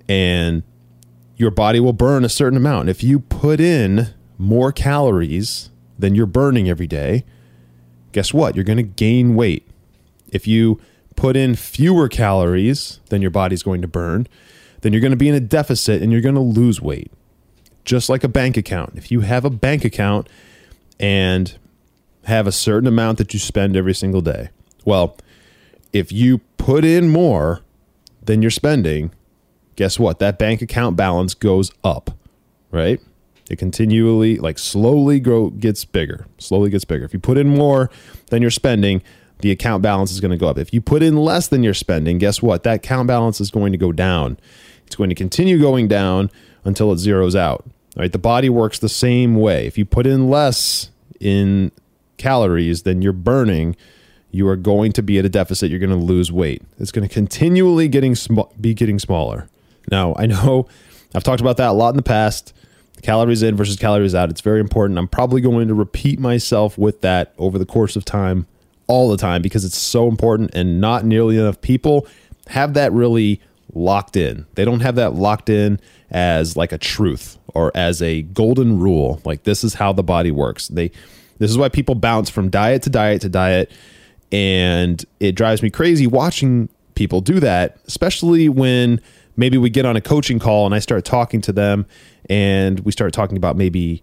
And 0.08 0.64
your 1.36 1.52
body 1.52 1.78
will 1.78 1.92
burn 1.92 2.24
a 2.24 2.28
certain 2.28 2.56
amount. 2.56 2.88
If 2.88 3.04
you 3.04 3.20
put 3.20 3.60
in 3.60 4.08
more 4.38 4.72
calories 4.72 5.70
than 5.98 6.14
you're 6.14 6.26
burning 6.26 6.68
every 6.68 6.86
day, 6.86 7.24
guess 8.12 8.32
what? 8.32 8.54
You're 8.54 8.64
going 8.64 8.76
to 8.76 8.82
gain 8.82 9.34
weight. 9.34 9.68
If 10.30 10.46
you 10.46 10.80
put 11.16 11.36
in 11.36 11.56
fewer 11.56 12.08
calories 12.08 13.00
than 13.08 13.20
your 13.20 13.30
body's 13.30 13.62
going 13.62 13.82
to 13.82 13.88
burn, 13.88 14.28
then 14.82 14.92
you're 14.92 15.00
going 15.00 15.10
to 15.10 15.16
be 15.16 15.28
in 15.28 15.34
a 15.34 15.40
deficit 15.40 16.02
and 16.02 16.12
you're 16.12 16.20
going 16.20 16.34
to 16.34 16.40
lose 16.40 16.80
weight. 16.80 17.10
Just 17.84 18.08
like 18.08 18.22
a 18.22 18.28
bank 18.28 18.56
account. 18.56 18.92
If 18.96 19.10
you 19.10 19.20
have 19.20 19.44
a 19.44 19.50
bank 19.50 19.84
account 19.84 20.28
and 21.00 21.56
have 22.24 22.46
a 22.46 22.52
certain 22.52 22.86
amount 22.86 23.18
that 23.18 23.32
you 23.32 23.40
spend 23.40 23.76
every 23.76 23.94
single 23.94 24.20
day, 24.20 24.50
well, 24.84 25.16
if 25.92 26.12
you 26.12 26.38
put 26.58 26.84
in 26.84 27.08
more 27.08 27.62
than 28.22 28.42
you're 28.42 28.50
spending, 28.50 29.10
guess 29.74 29.98
what? 29.98 30.18
That 30.18 30.38
bank 30.38 30.60
account 30.60 30.96
balance 30.96 31.34
goes 31.34 31.72
up, 31.82 32.10
right? 32.70 33.00
It 33.50 33.56
continually, 33.56 34.36
like 34.36 34.58
slowly 34.58 35.20
grow, 35.20 35.50
gets 35.50 35.84
bigger, 35.84 36.26
slowly 36.38 36.70
gets 36.70 36.84
bigger. 36.84 37.04
If 37.04 37.12
you 37.12 37.18
put 37.18 37.38
in 37.38 37.48
more 37.48 37.90
than 38.26 38.42
you're 38.42 38.50
spending, 38.50 39.02
the 39.40 39.50
account 39.50 39.82
balance 39.82 40.10
is 40.10 40.20
going 40.20 40.32
to 40.32 40.36
go 40.36 40.48
up. 40.48 40.58
If 40.58 40.74
you 40.74 40.80
put 40.80 41.02
in 41.02 41.16
less 41.16 41.48
than 41.48 41.62
you're 41.62 41.74
spending, 41.74 42.18
guess 42.18 42.42
what? 42.42 42.62
That 42.64 42.76
account 42.76 43.08
balance 43.08 43.40
is 43.40 43.50
going 43.50 43.72
to 43.72 43.78
go 43.78 43.92
down. 43.92 44.38
It's 44.86 44.96
going 44.96 45.10
to 45.10 45.14
continue 45.14 45.58
going 45.60 45.88
down 45.88 46.30
until 46.64 46.92
it 46.92 46.96
zeroes 46.96 47.34
out. 47.34 47.64
Right? 47.96 48.12
The 48.12 48.18
body 48.18 48.48
works 48.48 48.78
the 48.78 48.88
same 48.88 49.34
way. 49.34 49.66
If 49.66 49.78
you 49.78 49.84
put 49.84 50.06
in 50.06 50.28
less 50.28 50.90
in 51.20 51.72
calories 52.16 52.82
than 52.82 53.02
you're 53.02 53.12
burning, 53.12 53.76
you 54.30 54.46
are 54.48 54.56
going 54.56 54.92
to 54.92 55.02
be 55.02 55.18
at 55.18 55.24
a 55.24 55.28
deficit. 55.28 55.70
You're 55.70 55.80
going 55.80 55.90
to 55.90 55.96
lose 55.96 56.30
weight. 56.30 56.62
It's 56.78 56.92
going 56.92 57.08
to 57.08 57.12
continually 57.12 57.88
getting 57.88 58.14
sm- 58.14 58.40
be 58.60 58.74
getting 58.74 58.98
smaller. 58.98 59.48
Now, 59.90 60.14
I 60.16 60.26
know 60.26 60.68
I've 61.14 61.24
talked 61.24 61.40
about 61.40 61.56
that 61.56 61.70
a 61.70 61.72
lot 61.72 61.90
in 61.90 61.96
the 61.96 62.02
past. 62.02 62.52
Calories 63.02 63.42
in 63.42 63.56
versus 63.56 63.76
calories 63.76 64.14
out. 64.14 64.30
It's 64.30 64.40
very 64.40 64.60
important. 64.60 64.98
I'm 64.98 65.08
probably 65.08 65.40
going 65.40 65.68
to 65.68 65.74
repeat 65.74 66.18
myself 66.18 66.76
with 66.76 67.00
that 67.02 67.32
over 67.38 67.58
the 67.58 67.66
course 67.66 67.96
of 67.96 68.04
time, 68.04 68.46
all 68.86 69.08
the 69.08 69.16
time, 69.16 69.42
because 69.42 69.64
it's 69.64 69.78
so 69.78 70.08
important 70.08 70.50
and 70.54 70.80
not 70.80 71.04
nearly 71.04 71.38
enough 71.38 71.60
people 71.60 72.06
have 72.48 72.74
that 72.74 72.92
really 72.92 73.40
locked 73.74 74.16
in. 74.16 74.46
They 74.54 74.64
don't 74.64 74.80
have 74.80 74.96
that 74.96 75.14
locked 75.14 75.48
in 75.48 75.80
as 76.10 76.56
like 76.56 76.72
a 76.72 76.78
truth 76.78 77.38
or 77.54 77.70
as 77.74 78.02
a 78.02 78.22
golden 78.22 78.78
rule. 78.78 79.20
Like 79.24 79.44
this 79.44 79.62
is 79.64 79.74
how 79.74 79.92
the 79.92 80.02
body 80.02 80.30
works. 80.30 80.68
They 80.68 80.90
this 81.38 81.50
is 81.50 81.58
why 81.58 81.68
people 81.68 81.94
bounce 81.94 82.30
from 82.30 82.50
diet 82.50 82.82
to 82.82 82.90
diet 82.90 83.22
to 83.22 83.28
diet 83.28 83.70
and 84.32 85.04
it 85.20 85.32
drives 85.32 85.62
me 85.62 85.70
crazy 85.70 86.06
watching 86.06 86.68
people 86.94 87.20
do 87.20 87.40
that, 87.40 87.78
especially 87.86 88.48
when 88.48 89.00
maybe 89.36 89.56
we 89.56 89.70
get 89.70 89.86
on 89.86 89.96
a 89.96 90.00
coaching 90.00 90.38
call 90.38 90.66
and 90.66 90.74
I 90.74 90.80
start 90.80 91.04
talking 91.04 91.40
to 91.42 91.52
them 91.52 91.86
and 92.28 92.80
we 92.80 92.92
start 92.92 93.12
talking 93.12 93.36
about 93.36 93.56
maybe 93.56 94.02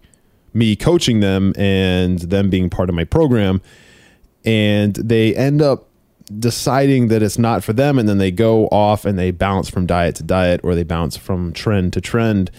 me 0.52 0.76
coaching 0.76 1.20
them 1.20 1.52
and 1.56 2.18
them 2.20 2.50
being 2.50 2.70
part 2.70 2.88
of 2.88 2.94
my 2.94 3.04
program. 3.04 3.60
And 4.44 4.94
they 4.94 5.34
end 5.34 5.60
up 5.60 5.88
deciding 6.38 7.08
that 7.08 7.22
it's 7.22 7.38
not 7.38 7.62
for 7.62 7.72
them 7.72 7.98
and 7.98 8.08
then 8.08 8.18
they 8.18 8.30
go 8.30 8.66
off 8.68 9.04
and 9.04 9.18
they 9.18 9.30
bounce 9.30 9.68
from 9.68 9.86
diet 9.86 10.16
to 10.16 10.22
diet 10.22 10.60
or 10.64 10.74
they 10.74 10.82
bounce 10.82 11.16
from 11.16 11.52
trend 11.52 11.92
to 11.92 12.00
trend 12.00 12.50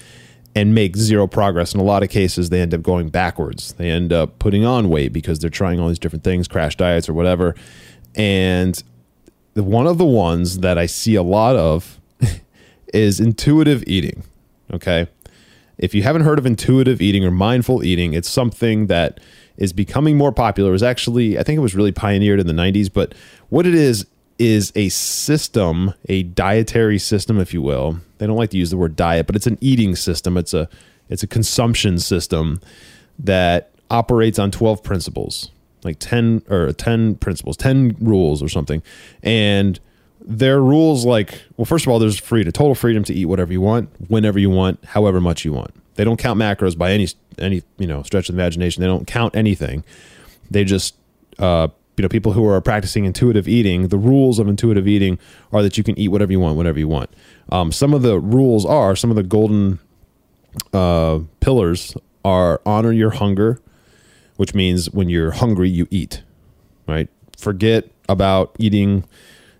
and 0.55 0.73
make 0.73 0.95
zero 0.95 1.27
progress. 1.27 1.73
In 1.73 1.79
a 1.79 1.83
lot 1.83 2.03
of 2.03 2.09
cases 2.09 2.49
they 2.49 2.61
end 2.61 2.73
up 2.73 2.81
going 2.81 3.09
backwards. 3.09 3.73
They 3.73 3.89
end 3.89 4.13
up 4.13 4.39
putting 4.39 4.63
on 4.63 4.89
weight 4.89 5.11
because 5.11 5.39
they're 5.39 5.49
trying 5.49 5.79
all 5.79 5.87
these 5.87 5.99
different 5.99 6.23
things 6.23 6.47
crash 6.47 6.77
diets 6.77 7.09
or 7.09 7.13
whatever. 7.13 7.55
And 8.15 8.81
one 9.63 9.87
of 9.87 9.97
the 9.97 10.05
ones 10.05 10.59
that 10.59 10.77
i 10.77 10.85
see 10.85 11.15
a 11.15 11.23
lot 11.23 11.55
of 11.55 11.99
is 12.93 13.19
intuitive 13.19 13.83
eating 13.87 14.23
okay 14.73 15.07
if 15.77 15.93
you 15.93 16.03
haven't 16.03 16.23
heard 16.23 16.39
of 16.39 16.45
intuitive 16.45 17.01
eating 17.01 17.23
or 17.23 17.31
mindful 17.31 17.83
eating 17.83 18.13
it's 18.13 18.29
something 18.29 18.87
that 18.87 19.19
is 19.57 19.73
becoming 19.73 20.17
more 20.17 20.31
popular. 20.31 20.69
It 20.69 20.73
was 20.73 20.83
actually, 20.83 21.37
I 21.37 21.43
think 21.43 21.57
it 21.57 21.61
was 21.61 21.75
really 21.75 21.91
pioneered 21.91 22.39
in 22.39 22.47
the 22.47 22.53
90s, 22.53 22.91
but 22.91 23.13
what 23.49 23.65
it 23.65 23.75
is 23.75 24.05
is 24.39 24.71
a 24.75 24.89
system, 24.89 25.93
a 26.07 26.23
dietary 26.23 26.99
system, 26.99 27.39
if 27.39 27.53
you 27.53 27.61
will. 27.61 27.99
They 28.19 28.27
don't 28.27 28.37
like 28.37 28.51
to 28.51 28.57
use 28.57 28.69
the 28.69 28.77
word 28.77 28.95
diet, 28.95 29.25
but 29.25 29.35
it's 29.35 29.47
an 29.47 29.57
eating 29.61 29.95
system. 29.95 30.37
It's 30.37 30.53
a 30.53 30.69
it's 31.09 31.23
a 31.23 31.27
consumption 31.27 31.99
system 31.99 32.59
that 33.17 33.71
operates 33.89 34.37
on 34.37 34.51
12 34.51 34.83
principles, 34.83 35.49
like 35.83 35.97
10 35.99 36.43
or 36.49 36.73
10 36.73 37.15
principles, 37.15 37.55
10 37.57 37.95
rules 38.01 38.43
or 38.43 38.49
something. 38.49 38.83
And 39.23 39.79
their 40.27 40.61
rules 40.61 41.05
like, 41.05 41.41
well, 41.55 41.65
first 41.65 41.85
of 41.85 41.91
all, 41.91 41.99
there's 41.99 42.19
freedom, 42.19 42.51
total 42.51 42.75
freedom 42.75 43.03
to 43.05 43.13
eat 43.13 43.25
whatever 43.25 43.53
you 43.53 43.61
want, 43.61 43.89
whenever 44.09 44.37
you 44.37 44.49
want, 44.49 44.83
however 44.83 45.21
much 45.21 45.45
you 45.45 45.53
want. 45.53 45.73
They 45.95 46.03
don't 46.03 46.17
count 46.17 46.39
macros 46.39 46.77
by 46.77 46.91
any 46.91 47.07
any 47.39 47.63
you 47.77 47.87
know 47.87 48.03
stretch 48.03 48.29
of 48.29 48.35
the 48.35 48.41
imagination. 48.41 48.81
They 48.81 48.87
don't 48.87 49.07
count 49.07 49.35
anything. 49.35 49.83
They 50.51 50.63
just 50.63 50.95
uh, 51.39 51.69
you 51.95 52.01
know 52.01 52.09
people 52.09 52.33
who 52.33 52.45
are 52.47 52.59
practicing 52.61 53.05
intuitive 53.05 53.47
eating. 53.47 53.87
The 53.87 53.97
rules 53.97 54.37
of 54.37 54.47
intuitive 54.47 54.87
eating 54.87 55.17
are 55.51 55.63
that 55.63 55.77
you 55.77 55.83
can 55.83 55.97
eat 55.97 56.09
whatever 56.09 56.31
you 56.31 56.39
want, 56.39 56.57
whenever 56.57 56.77
you 56.77 56.87
want. 56.87 57.09
Um, 57.51 57.71
some 57.71 57.93
of 57.93 58.01
the 58.01 58.19
rules 58.19 58.65
are 58.65 58.95
some 58.95 59.09
of 59.09 59.15
the 59.15 59.23
golden 59.23 59.79
uh, 60.73 61.19
pillars 61.39 61.95
are 62.25 62.61
honor 62.65 62.91
your 62.91 63.11
hunger, 63.11 63.61
which 64.35 64.53
means 64.53 64.91
when 64.91 65.09
you're 65.09 65.31
hungry 65.31 65.69
you 65.69 65.87
eat. 65.89 66.21
Right. 66.85 67.07
Forget 67.37 67.89
about 68.09 68.55
eating 68.59 69.05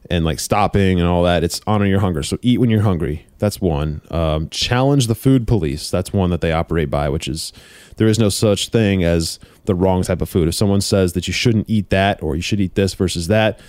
and 0.09 0.25
like 0.25 0.39
stopping 0.39 0.99
and 0.99 1.07
all 1.07 1.23
that. 1.23 1.43
It's 1.43 1.61
honor 1.67 1.85
your 1.85 1.99
hunger. 1.99 2.23
So 2.23 2.37
eat 2.41 2.59
when 2.59 2.69
you're 2.69 2.81
hungry. 2.81 3.25
That's 3.39 3.61
one. 3.61 4.01
Um, 4.09 4.49
challenge 4.49 5.07
the 5.07 5.15
food 5.15 5.47
police. 5.47 5.91
That's 5.91 6.13
one 6.13 6.29
that 6.29 6.41
they 6.41 6.51
operate 6.51 6.89
by, 6.89 7.09
which 7.09 7.27
is 7.27 7.53
there 7.97 8.07
is 8.07 8.19
no 8.19 8.29
such 8.29 8.69
thing 8.69 9.03
as 9.03 9.39
the 9.65 9.75
wrong 9.75 10.03
type 10.03 10.21
of 10.21 10.29
food. 10.29 10.47
If 10.47 10.55
someone 10.55 10.81
says 10.81 11.13
that 11.13 11.27
you 11.27 11.33
shouldn't 11.33 11.69
eat 11.69 11.89
that 11.89 12.21
or 12.23 12.35
you 12.35 12.41
should 12.41 12.59
eat 12.59 12.75
this 12.75 12.93
versus 12.93 13.27
that, 13.27 13.59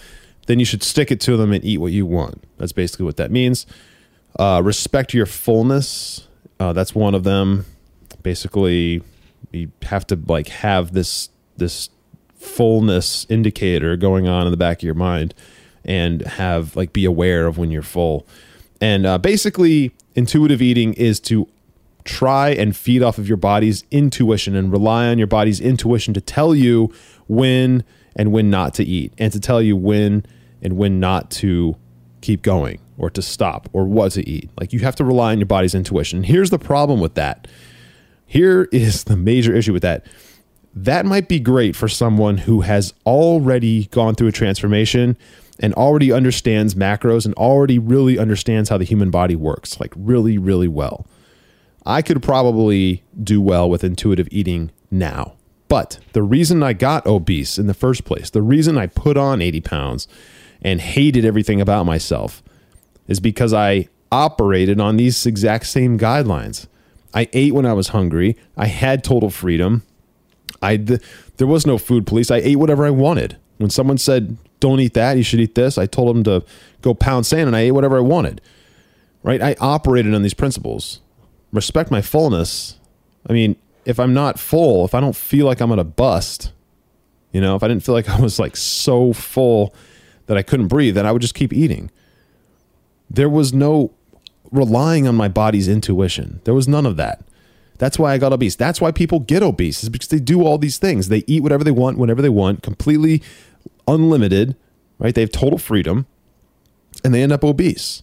then 0.47 0.59
you 0.59 0.64
should 0.64 0.83
stick 0.83 1.11
it 1.11 1.21
to 1.23 1.37
them 1.37 1.52
and 1.52 1.64
eat 1.64 1.78
what 1.78 1.92
you 1.92 2.07
want. 2.07 2.42
That's 2.57 2.73
basically 2.73 3.04
what 3.04 3.16
that 3.18 3.30
means. 3.30 3.66
Uh, 4.38 4.62
respect 4.64 5.12
your 5.12 5.26
fullness. 5.26 6.26
Uh, 6.61 6.73
that's 6.73 6.95
one 6.95 7.14
of 7.14 7.25
them. 7.25 7.66
Basically, 8.23 9.02
you 9.52 9.71
have 9.83 10.07
to 10.09 10.18
like 10.26 10.49
have 10.49 10.92
this 10.92 11.30
this 11.57 11.90
fullness 12.37 13.26
indicator 13.28 13.97
going 13.97 14.28
on 14.28 14.47
in 14.47 14.52
the 14.52 14.57
back 14.57 14.78
of 14.78 14.83
your 14.85 14.95
mind 14.95 15.35
and 15.85 16.23
have 16.23 16.77
like 16.77 16.93
be 16.93 17.05
aware 17.05 17.47
of 17.47 17.59
when 17.59 17.71
you're 17.71 17.83
full. 17.83 18.27
And 18.81 19.07
uh, 19.07 19.19
basically, 19.19 19.93
intuitive 20.15 20.63
eating 20.63 20.95
is 20.95 21.21
to 21.21 21.49
try 22.05 22.51
and 22.51 22.75
feed 22.75 23.03
off 23.03 23.19
of 23.19 23.29
your 23.29 23.37
body's 23.37 23.85
intuition 23.91 24.57
and 24.57 24.73
rely 24.73 25.09
on 25.09 25.19
your 25.19 25.27
body's 25.27 25.61
intuition 25.61 26.15
to 26.15 26.21
tell 26.21 26.55
you 26.55 26.93
when 27.29 27.85
and 28.17 28.33
when 28.33 28.51
not 28.51 28.75
to 28.75 28.85
eat 28.85 29.13
and 29.19 29.33
to 29.33 29.39
tell 29.39 29.61
you 29.61 29.77
when 29.77 30.25
and 30.63 30.77
when 30.77 30.99
not 30.99 31.31
to 31.31 31.77
keep 32.21 32.43
going 32.43 32.81
or 32.97 33.11
to 33.11 33.23
stop 33.23 33.69
or 33.73 33.85
what 33.85 34.13
to 34.13 34.29
eat. 34.29 34.51
Like 34.59 34.73
you 34.73 34.81
have 34.81 34.97
to 34.97 35.05
rely 35.05 35.33
on 35.33 35.39
your 35.39 35.47
body's 35.47 35.75
intuition. 35.75 36.25
Here's 36.25 36.51
the 36.51 36.59
problem 36.59 37.01
with 37.01 37.15
that. 37.15 37.47
Here 38.27 38.69
is 38.73 39.05
the 39.05 39.17
major 39.17 39.55
issue 39.55 39.73
with 39.73 39.83
that. 39.83 40.07
That 40.75 41.07
might 41.07 41.29
be 41.29 41.41
great 41.41 41.77
for 41.77 41.89
someone 41.89 42.39
who 42.39 42.63
has 42.63 42.93
already 43.07 43.87
gone 43.87 44.15
through 44.15 44.29
a 44.29 44.33
transformation 44.33 45.17
and 45.61 45.75
already 45.75 46.12
understands 46.12 46.75
macros 46.75 47.25
and 47.25 47.35
already 47.35 47.79
really 47.79 48.19
understands 48.19 48.69
how 48.69 48.79
the 48.79 48.85
human 48.85 49.11
body 49.11 49.37
works, 49.37 49.81
like 49.81 49.93
really, 49.97 50.38
really 50.38 50.69
well. 50.69 51.07
I 51.85 52.03
could 52.03 52.23
probably 52.23 53.03
do 53.23 53.41
well 53.41 53.69
with 53.69 53.83
intuitive 53.83 54.29
eating 54.31 54.71
now. 54.91 55.35
But 55.69 55.99
the 56.12 56.23
reason 56.23 56.62
I 56.62 56.73
got 56.73 57.07
obese 57.07 57.59
in 57.59 57.67
the 57.67 57.75
first 57.75 58.05
place, 58.05 58.31
the 58.31 58.43
reason 58.43 58.79
I 58.79 58.87
put 58.87 59.17
on 59.17 59.43
80 59.43 59.61
pounds 59.61 60.09
and 60.62 60.81
hated 60.81 61.25
everything 61.25 61.61
about 61.61 61.87
myself 61.87 62.43
is 63.07 63.21
because 63.21 63.53
I 63.53 63.88
operated 64.11 64.81
on 64.81 64.97
these 64.97 65.27
exact 65.27 65.67
same 65.67 65.99
guidelines. 65.99 66.67
I 67.15 67.29
ate 67.33 67.55
when 67.55 67.67
I 67.67 67.73
was 67.73 67.88
hungry. 67.88 68.37
I 68.57 68.67
had 68.67 69.03
total 69.03 69.31
freedom. 69.31 69.83
I 70.62 70.77
there 70.77 71.47
was 71.47 71.67
no 71.67 71.79
food 71.79 72.07
police. 72.07 72.31
I 72.31 72.38
ate 72.38 72.57
whatever 72.57 72.85
I 72.85 72.91
wanted. 72.91 73.37
When 73.59 73.71
someone 73.71 73.99
said 73.99 74.37
don't 74.61 74.81
eat 74.81 74.95
that. 74.95 75.17
You 75.17 75.23
should 75.23 75.41
eat 75.41 75.55
this. 75.55 75.79
I 75.79 75.87
told 75.87 76.17
him 76.17 76.23
to 76.25 76.45
go 76.83 76.95
pound 76.95 77.27
sand 77.27 77.47
and 77.47 77.57
I 77.57 77.61
ate 77.61 77.73
whatever 77.73 77.97
I 77.99 78.00
wanted. 78.00 78.41
Right? 79.23 79.43
I 79.43 79.57
operated 79.61 80.15
on 80.15 80.23
these 80.23 80.35
principles. 80.35 81.00
Respect 81.53 81.91
my 81.91 82.00
fullness. 82.00 82.79
I 83.29 83.33
mean, 83.33 83.57
if 83.85 83.99
I'm 83.99 84.15
not 84.15 84.38
full, 84.38 84.85
if 84.85 84.95
I 84.95 85.00
don't 85.00 85.17
feel 85.17 85.47
like 85.47 85.61
I'm 85.61 85.69
going 85.69 85.79
to 85.79 85.85
bust, 85.85 86.53
you 87.33 87.41
know, 87.41 87.57
if 87.57 87.62
I 87.62 87.69
didn't 87.69 87.85
feel 87.85 87.95
like 87.95 88.09
I 88.09 88.21
was 88.21 88.38
like 88.38 88.57
so 88.57 89.12
full 89.12 89.75
that 90.27 90.37
I 90.37 90.43
couldn't 90.43 90.69
breathe, 90.69 90.95
then 90.95 91.07
I 91.07 91.12
would 91.12 91.23
just 91.23 91.35
keep 91.35 91.53
eating. 91.53 91.91
There 93.11 93.29
was 93.29 93.53
no 93.53 93.93
relying 94.50 95.07
on 95.07 95.15
my 95.15 95.29
body's 95.29 95.69
intuition. 95.69 96.41
There 96.45 96.55
was 96.55 96.69
none 96.69 96.87
of 96.87 96.97
that. 96.97 97.25
That's 97.79 97.99
why 97.99 98.12
I 98.12 98.19
got 98.19 98.33
obese. 98.33 98.57
That's 98.57 98.81
why 98.81 98.91
people 98.91 99.21
get 99.21 99.43
obese 99.43 99.83
is 99.85 99.88
because 99.88 100.09
they 100.09 100.19
do 100.19 100.43
all 100.43 100.59
these 100.59 100.79
things. 100.79 101.09
They 101.09 101.23
eat 101.27 101.43
whatever 101.43 101.62
they 101.62 101.71
want, 101.71 101.97
whenever 101.97 102.21
they 102.21 102.29
want, 102.29 102.62
completely 102.62 103.23
unlimited, 103.88 104.54
right? 104.99 105.14
They 105.14 105.23
have 105.23 105.33
total 105.33 105.59
freedom 105.59 106.07
and 107.02 107.14
they 107.14 107.23
end 107.23 107.33
up 107.33 107.42
obese. 107.42 108.02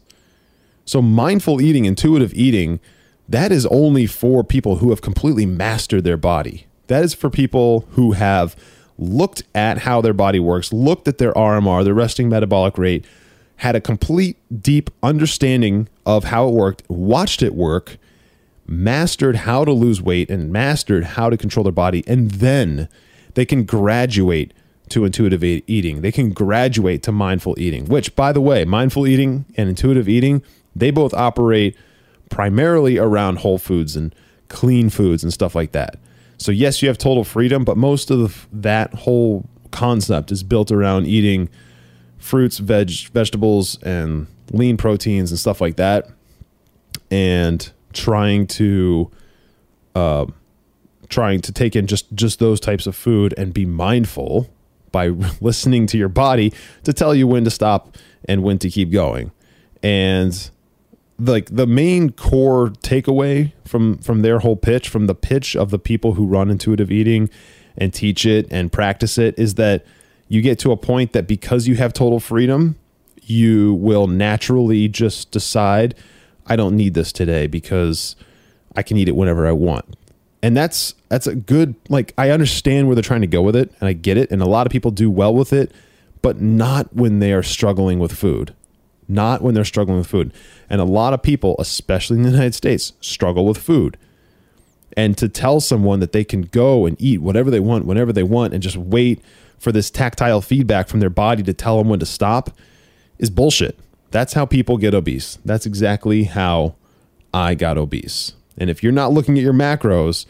So, 0.85 1.01
mindful 1.01 1.61
eating, 1.61 1.85
intuitive 1.85 2.33
eating, 2.33 2.79
that 3.27 3.51
is 3.51 3.65
only 3.67 4.05
for 4.05 4.43
people 4.43 4.77
who 4.77 4.91
have 4.91 5.01
completely 5.01 5.45
mastered 5.45 6.03
their 6.03 6.17
body. 6.17 6.67
That 6.87 7.03
is 7.03 7.13
for 7.13 7.29
people 7.29 7.87
who 7.91 8.11
have 8.11 8.55
looked 8.97 9.43
at 9.53 9.79
how 9.79 10.01
their 10.01 10.13
body 10.13 10.39
works, 10.39 10.71
looked 10.71 11.07
at 11.07 11.17
their 11.17 11.33
RMR, 11.33 11.83
their 11.83 11.93
resting 11.93 12.29
metabolic 12.29 12.77
rate, 12.77 13.05
had 13.57 13.75
a 13.75 13.81
complete 13.81 14.37
deep 14.61 14.89
understanding 15.01 15.87
of 16.05 16.25
how 16.25 16.47
it 16.47 16.53
worked, 16.53 16.83
watched 16.89 17.41
it 17.41 17.55
work, 17.55 17.97
mastered 18.67 19.37
how 19.37 19.65
to 19.65 19.71
lose 19.71 20.01
weight, 20.01 20.29
and 20.29 20.51
mastered 20.51 21.03
how 21.03 21.29
to 21.29 21.37
control 21.37 21.63
their 21.63 21.71
body. 21.71 22.03
And 22.07 22.31
then 22.31 22.89
they 23.33 23.45
can 23.45 23.63
graduate 23.63 24.53
to 24.89 25.05
intuitive 25.05 25.43
eating. 25.43 26.01
They 26.01 26.11
can 26.11 26.31
graduate 26.31 27.03
to 27.03 27.11
mindful 27.11 27.55
eating, 27.57 27.85
which, 27.85 28.15
by 28.15 28.31
the 28.31 28.41
way, 28.41 28.65
mindful 28.65 29.07
eating 29.07 29.45
and 29.57 29.69
intuitive 29.69 30.07
eating, 30.07 30.43
they 30.75 30.91
both 30.91 31.13
operate 31.13 31.75
primarily 32.29 32.97
around 32.97 33.39
whole 33.39 33.57
foods 33.57 33.95
and 33.95 34.13
clean 34.47 34.89
foods 34.89 35.23
and 35.23 35.33
stuff 35.33 35.55
like 35.55 35.71
that. 35.71 35.97
So, 36.37 36.51
yes, 36.51 36.81
you 36.81 36.87
have 36.87 36.97
total 36.97 37.23
freedom, 37.23 37.63
but 37.63 37.77
most 37.77 38.11
of 38.11 38.19
the, 38.19 38.59
that 38.61 38.93
whole 38.93 39.47
concept 39.71 40.31
is 40.31 40.43
built 40.43 40.71
around 40.71 41.07
eating 41.07 41.49
fruits, 42.17 42.57
veg, 42.57 42.89
vegetables, 43.09 43.81
and 43.83 44.27
lean 44.51 44.77
proteins 44.77 45.31
and 45.31 45.39
stuff 45.39 45.61
like 45.61 45.77
that, 45.77 46.07
and 47.09 47.71
trying 47.93 48.47
to, 48.47 49.09
uh, 49.95 50.25
trying 51.09 51.39
to 51.39 51.51
take 51.51 51.75
in 51.75 51.87
just 51.87 52.11
just 52.13 52.39
those 52.39 52.59
types 52.59 52.87
of 52.87 52.95
food 52.95 53.33
and 53.37 53.53
be 53.53 53.65
mindful 53.65 54.49
by 54.95 55.07
listening 55.41 55.85
to 55.87 55.97
your 55.97 56.07
body 56.07 56.53
to 56.85 56.93
tell 56.93 57.13
you 57.13 57.27
when 57.27 57.43
to 57.43 57.51
stop 57.51 57.97
and 58.29 58.41
when 58.43 58.57
to 58.59 58.69
keep 58.69 58.91
going. 58.91 59.31
And 59.83 60.49
like 61.19 61.53
the 61.53 61.67
main 61.67 62.13
core 62.13 62.69
takeaway 62.69 63.51
from 63.65 63.97
from 63.97 64.21
their 64.21 64.39
whole 64.39 64.55
pitch, 64.55 64.87
from 64.87 65.07
the 65.07 65.15
pitch 65.15 65.55
of 65.55 65.69
the 65.69 65.79
people 65.79 66.13
who 66.13 66.25
run 66.25 66.49
intuitive 66.49 66.91
eating 66.91 67.29
and 67.77 67.93
teach 67.93 68.25
it 68.25 68.47
and 68.49 68.71
practice 68.71 69.17
it 69.17 69.37
is 69.37 69.55
that 69.55 69.85
you 70.29 70.41
get 70.41 70.57
to 70.59 70.71
a 70.71 70.77
point 70.77 71.11
that 71.11 71.27
because 71.27 71.67
you 71.67 71.75
have 71.75 71.91
total 71.91 72.21
freedom, 72.21 72.77
you 73.21 73.73
will 73.75 74.07
naturally 74.07 74.87
just 74.87 75.31
decide 75.31 75.93
I 76.47 76.55
don't 76.55 76.77
need 76.77 76.93
this 76.93 77.11
today 77.11 77.47
because 77.47 78.15
I 78.77 78.81
can 78.81 78.95
eat 78.97 79.09
it 79.09 79.15
whenever 79.15 79.45
I 79.45 79.51
want 79.51 79.85
and 80.45 80.55
that's 80.55 80.93
that's 81.09 81.27
a 81.27 81.35
good 81.35 81.75
like 81.89 82.13
i 82.17 82.29
understand 82.29 82.87
where 82.87 82.95
they're 82.95 83.01
trying 83.01 83.21
to 83.21 83.27
go 83.27 83.41
with 83.41 83.55
it 83.55 83.71
and 83.79 83.89
i 83.89 83.93
get 83.93 84.17
it 84.17 84.29
and 84.31 84.41
a 84.41 84.45
lot 84.45 84.67
of 84.67 84.71
people 84.71 84.91
do 84.91 85.09
well 85.09 85.33
with 85.33 85.51
it 85.51 85.71
but 86.25 86.41
not 86.41 86.91
when 86.91 87.19
they 87.19 87.31
are 87.33 87.43
struggling 87.43 87.99
with 87.99 88.11
food. 88.11 88.55
Not 89.07 89.43
when 89.43 89.53
they're 89.53 89.63
struggling 89.63 89.99
with 89.99 90.07
food. 90.07 90.33
And 90.71 90.81
a 90.81 90.83
lot 90.83 91.13
of 91.13 91.21
people 91.21 91.55
especially 91.59 92.17
in 92.17 92.23
the 92.23 92.31
united 92.31 92.55
states 92.55 92.93
struggle 92.99 93.45
with 93.45 93.59
food. 93.59 93.95
And 94.97 95.15
to 95.19 95.29
tell 95.29 95.59
someone 95.59 95.99
that 95.99 96.13
they 96.13 96.23
can 96.23 96.41
go 96.41 96.87
and 96.87 96.99
eat 96.99 97.21
whatever 97.21 97.51
they 97.51 97.59
want 97.59 97.85
whenever 97.85 98.11
they 98.11 98.23
want 98.23 98.55
and 98.55 98.63
just 98.63 98.75
wait 98.75 99.21
for 99.59 99.71
this 99.71 99.91
tactile 99.91 100.41
feedback 100.41 100.87
from 100.87 100.99
their 100.99 101.11
body 101.11 101.43
to 101.43 101.53
tell 101.53 101.77
them 101.77 101.89
when 101.89 101.99
to 101.99 102.07
stop 102.07 102.57
is 103.19 103.29
bullshit. 103.29 103.77
That's 104.09 104.33
how 104.33 104.47
people 104.47 104.77
get 104.77 104.95
obese. 104.95 105.37
That's 105.45 105.67
exactly 105.67 106.23
how 106.23 106.73
i 107.35 107.53
got 107.53 107.77
obese 107.77 108.33
and 108.57 108.69
if 108.69 108.83
you're 108.83 108.91
not 108.91 109.11
looking 109.11 109.37
at 109.37 109.43
your 109.43 109.53
macros, 109.53 110.25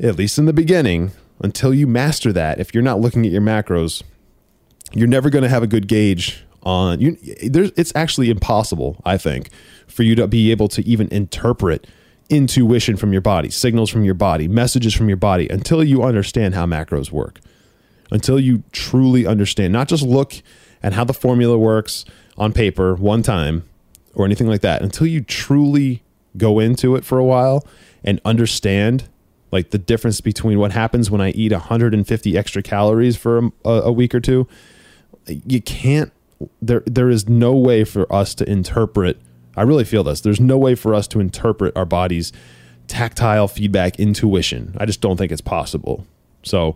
at 0.00 0.16
least 0.16 0.38
in 0.38 0.46
the 0.46 0.52
beginning, 0.52 1.12
until 1.40 1.74
you 1.74 1.86
master 1.86 2.32
that, 2.32 2.60
if 2.60 2.74
you're 2.74 2.82
not 2.82 3.00
looking 3.00 3.26
at 3.26 3.32
your 3.32 3.42
macros, 3.42 4.02
you're 4.92 5.08
never 5.08 5.30
going 5.30 5.42
to 5.42 5.48
have 5.48 5.62
a 5.62 5.66
good 5.66 5.88
gauge 5.88 6.44
on 6.62 6.98
you 7.00 7.16
there's 7.48 7.70
it's 7.76 7.92
actually 7.94 8.30
impossible, 8.30 9.00
I 9.04 9.18
think, 9.18 9.50
for 9.86 10.02
you 10.02 10.14
to 10.14 10.26
be 10.26 10.50
able 10.50 10.68
to 10.68 10.86
even 10.86 11.08
interpret 11.08 11.86
intuition 12.30 12.96
from 12.96 13.12
your 13.12 13.20
body, 13.20 13.50
signals 13.50 13.90
from 13.90 14.04
your 14.04 14.14
body, 14.14 14.48
messages 14.48 14.94
from 14.94 15.08
your 15.08 15.16
body 15.16 15.48
until 15.48 15.84
you 15.84 16.02
understand 16.02 16.54
how 16.54 16.66
macros 16.66 17.10
work. 17.10 17.40
Until 18.10 18.38
you 18.38 18.62
truly 18.72 19.26
understand, 19.26 19.72
not 19.72 19.88
just 19.88 20.02
look 20.02 20.34
at 20.82 20.92
how 20.92 21.04
the 21.04 21.14
formula 21.14 21.58
works 21.58 22.04
on 22.36 22.52
paper 22.52 22.94
one 22.94 23.22
time 23.22 23.64
or 24.14 24.24
anything 24.24 24.46
like 24.46 24.60
that, 24.60 24.82
until 24.82 25.06
you 25.06 25.20
truly 25.20 26.02
go 26.36 26.58
into 26.58 26.96
it 26.96 27.04
for 27.04 27.18
a 27.18 27.24
while 27.24 27.66
and 28.02 28.20
understand 28.24 29.08
like 29.54 29.70
the 29.70 29.78
difference 29.78 30.20
between 30.20 30.58
what 30.58 30.72
happens 30.72 31.12
when 31.12 31.20
I 31.20 31.30
eat 31.30 31.52
150 31.52 32.36
extra 32.36 32.60
calories 32.60 33.16
for 33.16 33.50
a, 33.64 33.70
a 33.70 33.92
week 33.92 34.12
or 34.12 34.20
two, 34.20 34.48
you 35.28 35.62
can't. 35.62 36.12
There, 36.60 36.82
there 36.86 37.08
is 37.08 37.28
no 37.28 37.54
way 37.54 37.84
for 37.84 38.12
us 38.12 38.34
to 38.34 38.50
interpret. 38.50 39.20
I 39.56 39.62
really 39.62 39.84
feel 39.84 40.02
this. 40.02 40.20
There's 40.20 40.40
no 40.40 40.58
way 40.58 40.74
for 40.74 40.92
us 40.92 41.06
to 41.08 41.20
interpret 41.20 41.74
our 41.76 41.84
body's 41.84 42.32
tactile 42.88 43.46
feedback 43.46 44.00
intuition. 44.00 44.76
I 44.78 44.86
just 44.86 45.00
don't 45.00 45.16
think 45.16 45.30
it's 45.30 45.40
possible. 45.40 46.04
So, 46.42 46.74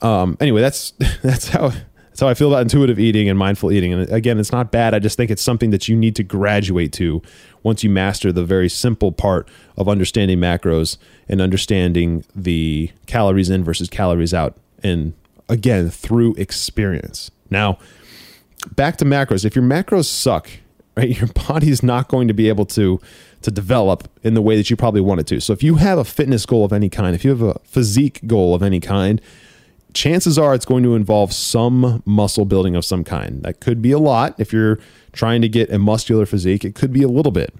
um, 0.00 0.36
anyway, 0.40 0.60
that's 0.60 0.92
that's 1.22 1.48
how 1.48 1.72
that's 2.16 2.20
how 2.20 2.28
I 2.28 2.34
feel 2.34 2.48
about 2.48 2.62
intuitive 2.62 2.98
eating 2.98 3.28
and 3.28 3.38
mindful 3.38 3.72
eating. 3.72 3.92
And 3.92 4.08
again, 4.10 4.38
it's 4.38 4.52
not 4.52 4.70
bad. 4.70 4.94
I 4.94 5.00
just 5.00 5.16
think 5.16 5.30
it's 5.30 5.42
something 5.42 5.70
that 5.70 5.88
you 5.88 5.96
need 5.96 6.16
to 6.16 6.22
graduate 6.22 6.92
to 6.94 7.20
once 7.66 7.82
you 7.82 7.90
master 7.90 8.30
the 8.30 8.44
very 8.44 8.68
simple 8.68 9.10
part 9.10 9.48
of 9.76 9.88
understanding 9.88 10.38
macros 10.38 10.98
and 11.28 11.40
understanding 11.40 12.24
the 12.32 12.88
calories 13.06 13.50
in 13.50 13.64
versus 13.64 13.88
calories 13.90 14.32
out. 14.32 14.56
And 14.84 15.14
again, 15.48 15.90
through 15.90 16.34
experience. 16.34 17.32
Now, 17.50 17.78
back 18.76 18.98
to 18.98 19.04
macros. 19.04 19.44
If 19.44 19.56
your 19.56 19.64
macros 19.64 20.04
suck, 20.04 20.48
right, 20.96 21.08
your 21.18 21.26
body 21.48 21.68
is 21.68 21.82
not 21.82 22.06
going 22.06 22.28
to 22.28 22.34
be 22.34 22.48
able 22.48 22.66
to 22.66 23.00
to 23.42 23.50
develop 23.50 24.08
in 24.22 24.34
the 24.34 24.42
way 24.42 24.56
that 24.56 24.70
you 24.70 24.76
probably 24.76 25.00
want 25.00 25.20
it 25.20 25.26
to. 25.26 25.40
So 25.40 25.52
if 25.52 25.62
you 25.62 25.74
have 25.74 25.98
a 25.98 26.04
fitness 26.04 26.46
goal 26.46 26.64
of 26.64 26.72
any 26.72 26.88
kind, 26.88 27.14
if 27.14 27.24
you 27.24 27.30
have 27.30 27.42
a 27.42 27.58
physique 27.64 28.20
goal 28.26 28.54
of 28.54 28.62
any 28.62 28.80
kind, 28.80 29.20
chances 29.96 30.38
are 30.38 30.54
it's 30.54 30.66
going 30.66 30.82
to 30.82 30.94
involve 30.94 31.32
some 31.32 32.02
muscle 32.04 32.44
building 32.44 32.76
of 32.76 32.84
some 32.84 33.02
kind. 33.02 33.42
That 33.42 33.60
could 33.60 33.80
be 33.80 33.92
a 33.92 33.98
lot 33.98 34.34
if 34.38 34.52
you're 34.52 34.78
trying 35.12 35.40
to 35.42 35.48
get 35.48 35.72
a 35.72 35.78
muscular 35.78 36.26
physique, 36.26 36.64
it 36.64 36.74
could 36.74 36.92
be 36.92 37.02
a 37.02 37.08
little 37.08 37.32
bit. 37.32 37.54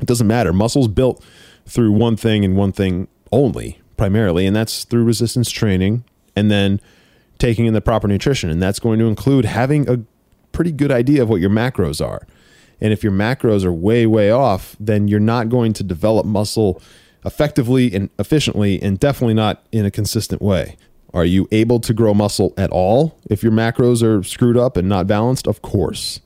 It 0.00 0.06
doesn't 0.06 0.26
matter. 0.26 0.52
Muscle's 0.52 0.88
built 0.88 1.24
through 1.66 1.92
one 1.92 2.16
thing 2.16 2.44
and 2.44 2.56
one 2.56 2.72
thing 2.72 3.08
only, 3.32 3.80
primarily, 3.96 4.46
and 4.46 4.54
that's 4.54 4.84
through 4.84 5.04
resistance 5.04 5.50
training 5.50 6.04
and 6.36 6.50
then 6.50 6.80
taking 7.38 7.64
in 7.64 7.72
the 7.72 7.80
proper 7.80 8.06
nutrition. 8.06 8.50
And 8.50 8.62
that's 8.62 8.78
going 8.78 8.98
to 8.98 9.06
include 9.06 9.46
having 9.46 9.88
a 9.88 10.00
pretty 10.52 10.72
good 10.72 10.92
idea 10.92 11.22
of 11.22 11.28
what 11.28 11.40
your 11.40 11.50
macros 11.50 12.04
are. 12.04 12.26
And 12.80 12.92
if 12.92 13.02
your 13.02 13.12
macros 13.12 13.64
are 13.64 13.72
way, 13.72 14.04
way 14.04 14.30
off, 14.30 14.76
then 14.78 15.08
you're 15.08 15.20
not 15.20 15.48
going 15.48 15.72
to 15.74 15.82
develop 15.82 16.26
muscle 16.26 16.82
effectively 17.24 17.94
and 17.94 18.10
efficiently, 18.18 18.82
and 18.82 19.00
definitely 19.00 19.32
not 19.32 19.64
in 19.72 19.86
a 19.86 19.90
consistent 19.90 20.42
way. 20.42 20.76
Are 21.14 21.24
you 21.24 21.46
able 21.52 21.78
to 21.78 21.94
grow 21.94 22.12
muscle 22.12 22.52
at 22.58 22.70
all 22.70 23.16
if 23.30 23.42
your 23.42 23.52
macros 23.52 24.02
are 24.02 24.24
screwed 24.24 24.56
up 24.56 24.76
and 24.76 24.88
not 24.88 25.06
balanced? 25.06 25.46
Of 25.46 25.62
course. 25.62 26.20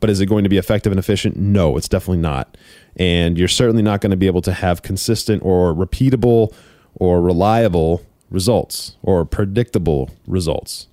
But 0.00 0.08
is 0.08 0.20
it 0.20 0.26
going 0.26 0.44
to 0.44 0.48
be 0.48 0.56
effective 0.56 0.90
and 0.90 0.98
efficient? 0.98 1.36
No, 1.36 1.76
it's 1.76 1.88
definitely 1.88 2.22
not. 2.22 2.56
And 2.96 3.36
you're 3.36 3.48
certainly 3.48 3.82
not 3.82 4.00
going 4.00 4.10
to 4.10 4.16
be 4.16 4.26
able 4.26 4.40
to 4.42 4.52
have 4.52 4.82
consistent 4.82 5.42
or 5.44 5.74
repeatable 5.74 6.54
or 6.94 7.20
reliable 7.20 8.02
results 8.30 8.96
or 9.02 9.24
predictable 9.26 10.10
results. 10.26 10.86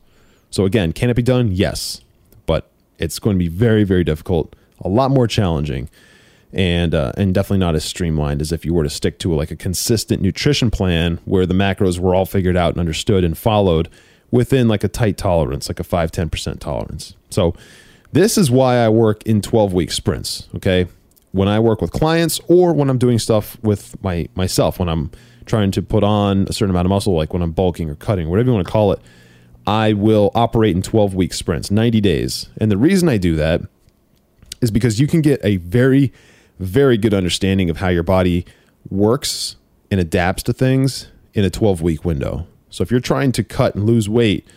So, 0.49 0.65
again, 0.65 0.91
can 0.91 1.09
it 1.09 1.15
be 1.15 1.21
done? 1.21 1.51
Yes. 1.51 2.01
But 2.45 2.69
it's 2.99 3.19
going 3.19 3.35
to 3.35 3.39
be 3.39 3.47
very, 3.47 3.85
very 3.85 4.03
difficult, 4.03 4.55
a 4.81 4.89
lot 4.89 5.09
more 5.09 5.27
challenging 5.27 5.89
and 6.55 6.95
uh, 6.95 7.11
and 7.17 7.33
definitely 7.33 7.59
not 7.59 7.75
as 7.75 7.83
streamlined 7.83 8.41
as 8.41 8.51
if 8.51 8.65
you 8.65 8.73
were 8.73 8.83
to 8.83 8.89
stick 8.89 9.19
to 9.19 9.33
like 9.35 9.51
a 9.51 9.55
consistent 9.55 10.21
nutrition 10.21 10.71
plan 10.71 11.19
where 11.25 11.45
the 11.45 11.53
macros 11.53 11.99
were 11.99 12.15
all 12.15 12.25
figured 12.25 12.55
out 12.55 12.71
and 12.71 12.79
understood 12.79 13.25
and 13.25 13.37
followed 13.37 13.89
within 14.31 14.69
like 14.69 14.83
a 14.83 14.87
tight 14.87 15.17
tolerance, 15.17 15.69
like 15.69 15.79
a 15.79 15.83
5 15.83 16.11
10% 16.11 16.59
tolerance. 16.59 17.13
So 17.29 17.53
this 18.13 18.37
is 18.37 18.49
why 18.49 18.77
I 18.77 18.89
work 18.89 19.21
in 19.23 19.41
12 19.41 19.73
week 19.73 19.91
sprints, 19.91 20.47
okay? 20.55 20.87
When 21.33 21.49
I 21.49 21.59
work 21.59 21.81
with 21.81 21.91
clients 21.91 22.39
or 22.47 22.73
when 22.73 22.89
I'm 22.89 22.97
doing 22.97 23.19
stuff 23.19 23.61
with 23.61 24.01
my 24.01 24.29
myself 24.35 24.79
when 24.79 24.87
I'm 24.87 25.11
trying 25.45 25.71
to 25.71 25.81
put 25.81 26.03
on 26.03 26.47
a 26.49 26.53
certain 26.53 26.71
amount 26.71 26.85
of 26.85 26.89
muscle 26.89 27.13
like 27.13 27.33
when 27.33 27.41
I'm 27.41 27.51
bulking 27.51 27.89
or 27.89 27.95
cutting, 27.95 28.29
whatever 28.29 28.47
you 28.47 28.53
want 28.55 28.65
to 28.65 28.71
call 28.71 28.93
it, 28.93 28.99
I 29.67 29.91
will 29.91 30.31
operate 30.33 30.73
in 30.73 30.81
12 30.81 31.13
week 31.15 31.33
sprints, 31.33 31.69
90 31.69 31.99
days. 31.99 32.47
And 32.57 32.71
the 32.71 32.77
reason 32.77 33.09
I 33.09 33.17
do 33.17 33.35
that 33.35 33.61
is 34.61 34.71
because 34.71 35.01
you 35.01 35.07
can 35.07 35.21
get 35.21 35.41
a 35.43 35.57
very 35.57 36.13
very 36.59 36.97
good 36.97 37.13
understanding 37.13 37.69
of 37.69 37.77
how 37.77 37.89
your 37.89 38.03
body 38.03 38.45
works 38.89 39.55
and 39.91 39.99
adapts 39.99 40.43
to 40.43 40.53
things 40.53 41.07
in 41.33 41.43
a 41.43 41.49
12 41.49 41.81
week 41.81 42.05
window. 42.05 42.47
So 42.69 42.81
if 42.81 42.91
you're 42.91 42.99
trying 42.99 43.31
to 43.33 43.43
cut 43.43 43.75
and 43.75 43.85
lose 43.85 44.09
weight, 44.09 44.47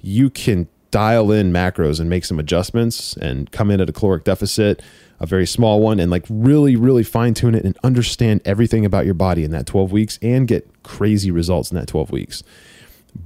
you 0.00 0.30
can 0.30 0.68
dial 0.90 1.30
in 1.30 1.52
macros 1.52 2.00
and 2.00 2.08
make 2.08 2.24
some 2.24 2.38
adjustments 2.38 3.14
and 3.16 3.50
come 3.50 3.70
in 3.70 3.80
at 3.80 3.90
a 3.90 3.92
caloric 3.92 4.24
deficit, 4.24 4.82
a 5.20 5.26
very 5.26 5.46
small 5.46 5.80
one, 5.80 6.00
and 6.00 6.10
like 6.10 6.24
really, 6.30 6.76
really 6.76 7.02
fine 7.02 7.34
tune 7.34 7.54
it 7.54 7.64
and 7.64 7.76
understand 7.82 8.40
everything 8.44 8.84
about 8.86 9.04
your 9.04 9.14
body 9.14 9.44
in 9.44 9.50
that 9.50 9.66
12 9.66 9.92
weeks 9.92 10.18
and 10.22 10.48
get 10.48 10.82
crazy 10.82 11.30
results 11.30 11.70
in 11.70 11.76
that 11.76 11.88
12 11.88 12.10
weeks. 12.10 12.42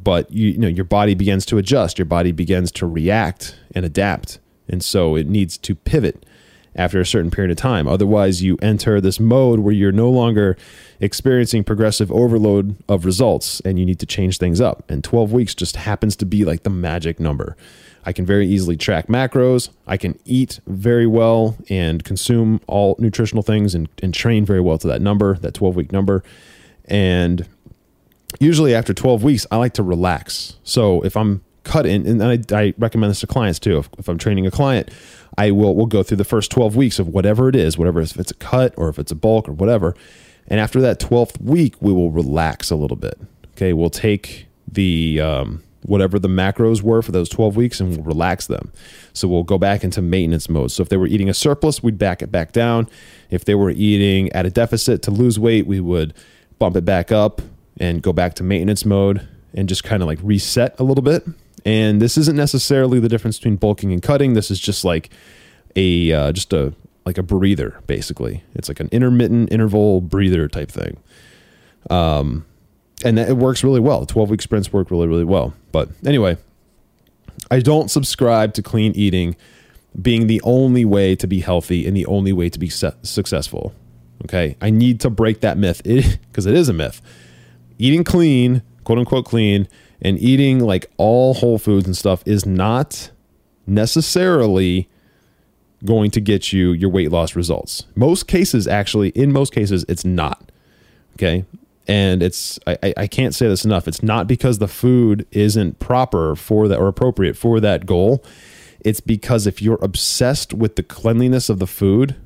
but 0.02 0.30
you, 0.32 0.48
you 0.48 0.58
know 0.58 0.68
your 0.68 0.84
body 0.84 1.14
begins 1.14 1.44
to 1.46 1.58
adjust, 1.58 1.98
your 1.98 2.06
body 2.06 2.32
begins 2.32 2.72
to 2.72 2.86
react 2.86 3.56
and 3.74 3.84
adapt, 3.84 4.38
and 4.68 4.82
so 4.82 5.16
it 5.16 5.28
needs 5.28 5.58
to 5.58 5.74
pivot 5.74 6.24
after 6.74 7.00
a 7.00 7.06
certain 7.06 7.30
period 7.30 7.50
of 7.50 7.56
time. 7.56 7.86
Otherwise, 7.86 8.42
you 8.42 8.56
enter 8.62 9.00
this 9.00 9.20
mode 9.20 9.60
where 9.60 9.74
you're 9.74 9.92
no 9.92 10.10
longer 10.10 10.56
experiencing 11.00 11.64
progressive 11.64 12.10
overload 12.12 12.76
of 12.88 13.04
results 13.04 13.60
and 13.60 13.78
you 13.78 13.84
need 13.84 13.98
to 13.98 14.06
change 14.06 14.38
things 14.38 14.60
up. 14.60 14.88
And 14.90 15.02
12 15.04 15.32
weeks 15.32 15.54
just 15.54 15.76
happens 15.76 16.16
to 16.16 16.26
be 16.26 16.44
like 16.44 16.62
the 16.62 16.70
magic 16.70 17.20
number. 17.20 17.56
I 18.04 18.12
can 18.12 18.26
very 18.26 18.46
easily 18.46 18.76
track 18.76 19.06
macros. 19.06 19.68
I 19.86 19.96
can 19.96 20.18
eat 20.24 20.60
very 20.66 21.06
well 21.06 21.56
and 21.68 22.02
consume 22.02 22.60
all 22.66 22.96
nutritional 22.98 23.42
things 23.42 23.74
and, 23.74 23.88
and 24.02 24.12
train 24.12 24.44
very 24.44 24.60
well 24.60 24.78
to 24.78 24.88
that 24.88 25.00
number, 25.00 25.36
that 25.38 25.54
12 25.54 25.76
week 25.76 25.92
number. 25.92 26.24
And 26.86 27.46
usually 28.40 28.74
after 28.74 28.92
12 28.92 29.22
weeks, 29.22 29.46
I 29.50 29.56
like 29.56 29.74
to 29.74 29.82
relax. 29.82 30.56
So 30.64 31.02
if 31.02 31.16
I'm 31.16 31.42
cutting, 31.64 32.06
and 32.06 32.22
I, 32.22 32.38
I 32.52 32.74
recommend 32.76 33.10
this 33.10 33.20
to 33.20 33.26
clients 33.26 33.60
too, 33.60 33.78
if, 33.78 33.88
if 33.98 34.08
I'm 34.08 34.18
training 34.18 34.46
a 34.46 34.50
client, 34.50 34.90
I 35.38 35.50
will 35.50 35.74
we'll 35.74 35.86
go 35.86 36.02
through 36.02 36.18
the 36.18 36.24
first 36.24 36.50
12 36.50 36.76
weeks 36.76 36.98
of 36.98 37.08
whatever 37.08 37.48
it 37.48 37.56
is, 37.56 37.78
whatever 37.78 38.00
if 38.00 38.16
it's 38.18 38.30
a 38.30 38.34
cut 38.34 38.74
or 38.76 38.88
if 38.88 38.98
it's 38.98 39.12
a 39.12 39.16
bulk 39.16 39.48
or 39.48 39.52
whatever. 39.52 39.94
And 40.48 40.60
after 40.60 40.80
that 40.80 40.98
12th 41.00 41.40
week, 41.40 41.76
we 41.80 41.92
will 41.92 42.10
relax 42.10 42.70
a 42.70 42.76
little 42.76 42.96
bit. 42.96 43.18
Okay, 43.52 43.72
we'll 43.72 43.90
take 43.90 44.46
the 44.70 45.20
um, 45.20 45.62
whatever 45.82 46.18
the 46.18 46.28
macros 46.28 46.82
were 46.82 47.02
for 47.02 47.12
those 47.12 47.28
12 47.28 47.56
weeks 47.56 47.80
and 47.80 47.90
we'll 47.90 48.04
relax 48.04 48.46
them. 48.46 48.72
So 49.12 49.28
we'll 49.28 49.42
go 49.42 49.58
back 49.58 49.84
into 49.84 50.02
maintenance 50.02 50.48
mode. 50.48 50.70
So 50.70 50.82
if 50.82 50.88
they 50.88 50.96
were 50.96 51.06
eating 51.06 51.28
a 51.28 51.34
surplus, 51.34 51.82
we'd 51.82 51.98
back 51.98 52.22
it 52.22 52.30
back 52.30 52.52
down. 52.52 52.88
If 53.30 53.44
they 53.44 53.54
were 53.54 53.70
eating 53.70 54.32
at 54.32 54.46
a 54.46 54.50
deficit 54.50 55.02
to 55.02 55.10
lose 55.10 55.38
weight, 55.38 55.66
we 55.66 55.80
would 55.80 56.14
bump 56.58 56.76
it 56.76 56.84
back 56.84 57.10
up 57.10 57.42
and 57.78 58.02
go 58.02 58.12
back 58.12 58.34
to 58.34 58.42
maintenance 58.42 58.84
mode 58.84 59.26
and 59.54 59.68
just 59.68 59.84
kind 59.84 60.02
of 60.02 60.06
like 60.06 60.18
reset 60.22 60.78
a 60.78 60.84
little 60.84 61.02
bit. 61.02 61.24
And 61.64 62.02
this 62.02 62.18
isn't 62.18 62.36
necessarily 62.36 62.98
the 62.98 63.08
difference 63.08 63.38
between 63.38 63.56
bulking 63.56 63.92
and 63.92 64.02
cutting. 64.02 64.34
This 64.34 64.50
is 64.50 64.58
just 64.58 64.84
like 64.84 65.10
a 65.76 66.12
uh, 66.12 66.32
just 66.32 66.52
a 66.52 66.74
like 67.06 67.18
a 67.18 67.22
breather 67.22 67.80
basically. 67.86 68.42
It's 68.54 68.68
like 68.68 68.80
an 68.80 68.88
intermittent 68.92 69.52
interval 69.52 70.00
breather 70.00 70.48
type 70.48 70.70
thing. 70.70 70.98
Um, 71.90 72.46
and 73.04 73.18
it 73.18 73.36
works 73.36 73.64
really 73.64 73.80
well. 73.80 74.06
12 74.06 74.30
week 74.30 74.42
sprints 74.42 74.72
work 74.72 74.90
really 74.90 75.06
really 75.06 75.24
well. 75.24 75.54
But 75.70 75.88
anyway, 76.04 76.36
I 77.50 77.60
don't 77.60 77.90
subscribe 77.90 78.54
to 78.54 78.62
clean 78.62 78.92
eating 78.94 79.36
being 80.00 80.26
the 80.26 80.40
only 80.42 80.84
way 80.84 81.14
to 81.16 81.26
be 81.26 81.40
healthy 81.40 81.86
and 81.86 81.96
the 81.96 82.06
only 82.06 82.32
way 82.32 82.48
to 82.48 82.58
be 82.58 82.68
successful. 82.70 83.74
Okay, 84.24 84.56
I 84.60 84.70
need 84.70 85.00
to 85.00 85.10
break 85.10 85.40
that 85.40 85.58
myth 85.58 85.82
because 85.82 86.46
it, 86.46 86.50
it 86.54 86.56
is 86.56 86.68
a 86.68 86.72
myth. 86.72 87.02
Eating 87.78 88.04
clean, 88.04 88.62
quote 88.84 88.98
unquote 88.98 89.24
clean, 89.24 89.68
and 90.02 90.18
eating 90.18 90.58
like 90.58 90.90
all 90.98 91.34
whole 91.34 91.58
foods 91.58 91.86
and 91.86 91.96
stuff 91.96 92.22
is 92.26 92.44
not 92.44 93.10
necessarily 93.66 94.88
going 95.84 96.10
to 96.10 96.20
get 96.20 96.52
you 96.52 96.72
your 96.72 96.90
weight 96.90 97.10
loss 97.10 97.34
results. 97.34 97.86
Most 97.94 98.26
cases, 98.26 98.68
actually, 98.68 99.10
in 99.10 99.32
most 99.32 99.52
cases, 99.52 99.84
it's 99.88 100.04
not. 100.04 100.50
Okay. 101.14 101.44
And 101.88 102.22
it's, 102.22 102.58
I, 102.66 102.94
I 102.96 103.06
can't 103.06 103.34
say 103.34 103.48
this 103.48 103.64
enough. 103.64 103.88
It's 103.88 104.02
not 104.02 104.26
because 104.26 104.58
the 104.58 104.68
food 104.68 105.26
isn't 105.32 105.78
proper 105.80 106.36
for 106.36 106.68
that 106.68 106.78
or 106.78 106.86
appropriate 106.86 107.36
for 107.36 107.58
that 107.60 107.86
goal. 107.86 108.22
It's 108.80 109.00
because 109.00 109.46
if 109.46 109.60
you're 109.60 109.82
obsessed 109.82 110.52
with 110.52 110.76
the 110.76 110.82
cleanliness 110.82 111.48
of 111.48 111.58
the 111.58 111.66
food 111.66 112.16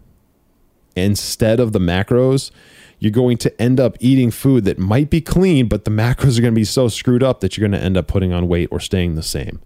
instead 0.95 1.59
of 1.61 1.73
the 1.73 1.79
macros, 1.79 2.51
you're 2.99 3.13
going 3.13 3.37
to 3.39 3.63
end 3.63 3.79
up 3.79 3.97
eating 4.01 4.31
food 4.31 4.65
that 4.65 4.79
might 4.79 5.11
be 5.11 5.21
clean, 5.21 5.69
but 5.69 5.85
the 5.85 5.91
macros 5.91 6.39
are 6.39 6.43
going 6.43 6.55
to 6.55 6.59
be 6.59 6.65
so 6.65 6.89
screwed 6.89 7.23
up 7.23 7.41
that 7.41 7.57
you're 7.57 7.69
going 7.69 7.79
to 7.79 7.85
end 7.85 7.97
up 7.97 8.07
putting 8.07 8.33
on 8.33 8.49
weight 8.49 8.69
or 8.71 8.81
staying 8.81 9.15
the 9.15 9.23
same. 9.23 9.61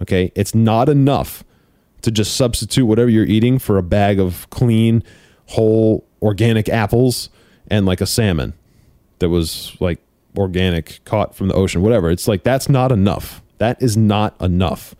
Okay. 0.00 0.32
It's 0.34 0.54
not 0.54 0.88
enough 0.88 1.44
to 2.02 2.10
just 2.10 2.36
substitute 2.36 2.86
whatever 2.86 3.08
you're 3.08 3.24
eating 3.24 3.58
for 3.58 3.78
a 3.78 3.82
bag 3.82 4.20
of 4.20 4.48
clean, 4.50 5.02
whole, 5.46 6.06
organic 6.22 6.68
apples 6.68 7.28
and 7.68 7.86
like 7.86 8.00
a 8.00 8.06
salmon 8.06 8.54
that 9.18 9.28
was 9.28 9.76
like 9.80 10.00
organic, 10.36 11.00
caught 11.04 11.34
from 11.34 11.48
the 11.48 11.54
ocean, 11.54 11.82
whatever. 11.82 12.10
It's 12.10 12.26
like 12.26 12.42
that's 12.42 12.68
not 12.68 12.90
enough. 12.92 13.42
That 13.58 13.80
is 13.82 13.96
not 13.96 14.40
enough. 14.40 14.94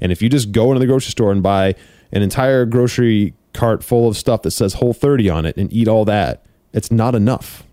And 0.00 0.10
if 0.10 0.20
you 0.22 0.28
just 0.28 0.50
go 0.50 0.68
into 0.68 0.80
the 0.80 0.86
grocery 0.86 1.10
store 1.10 1.30
and 1.30 1.42
buy 1.42 1.74
an 2.10 2.22
entire 2.22 2.64
grocery 2.64 3.34
cart 3.54 3.84
full 3.84 4.08
of 4.08 4.16
stuff 4.16 4.42
that 4.42 4.50
says 4.50 4.74
whole 4.74 4.92
30 4.92 5.30
on 5.30 5.46
it 5.46 5.56
and 5.56 5.72
eat 5.72 5.88
all 5.88 6.04
that, 6.06 6.44
it's 6.72 6.90
not 6.90 7.14
enough. 7.14 7.64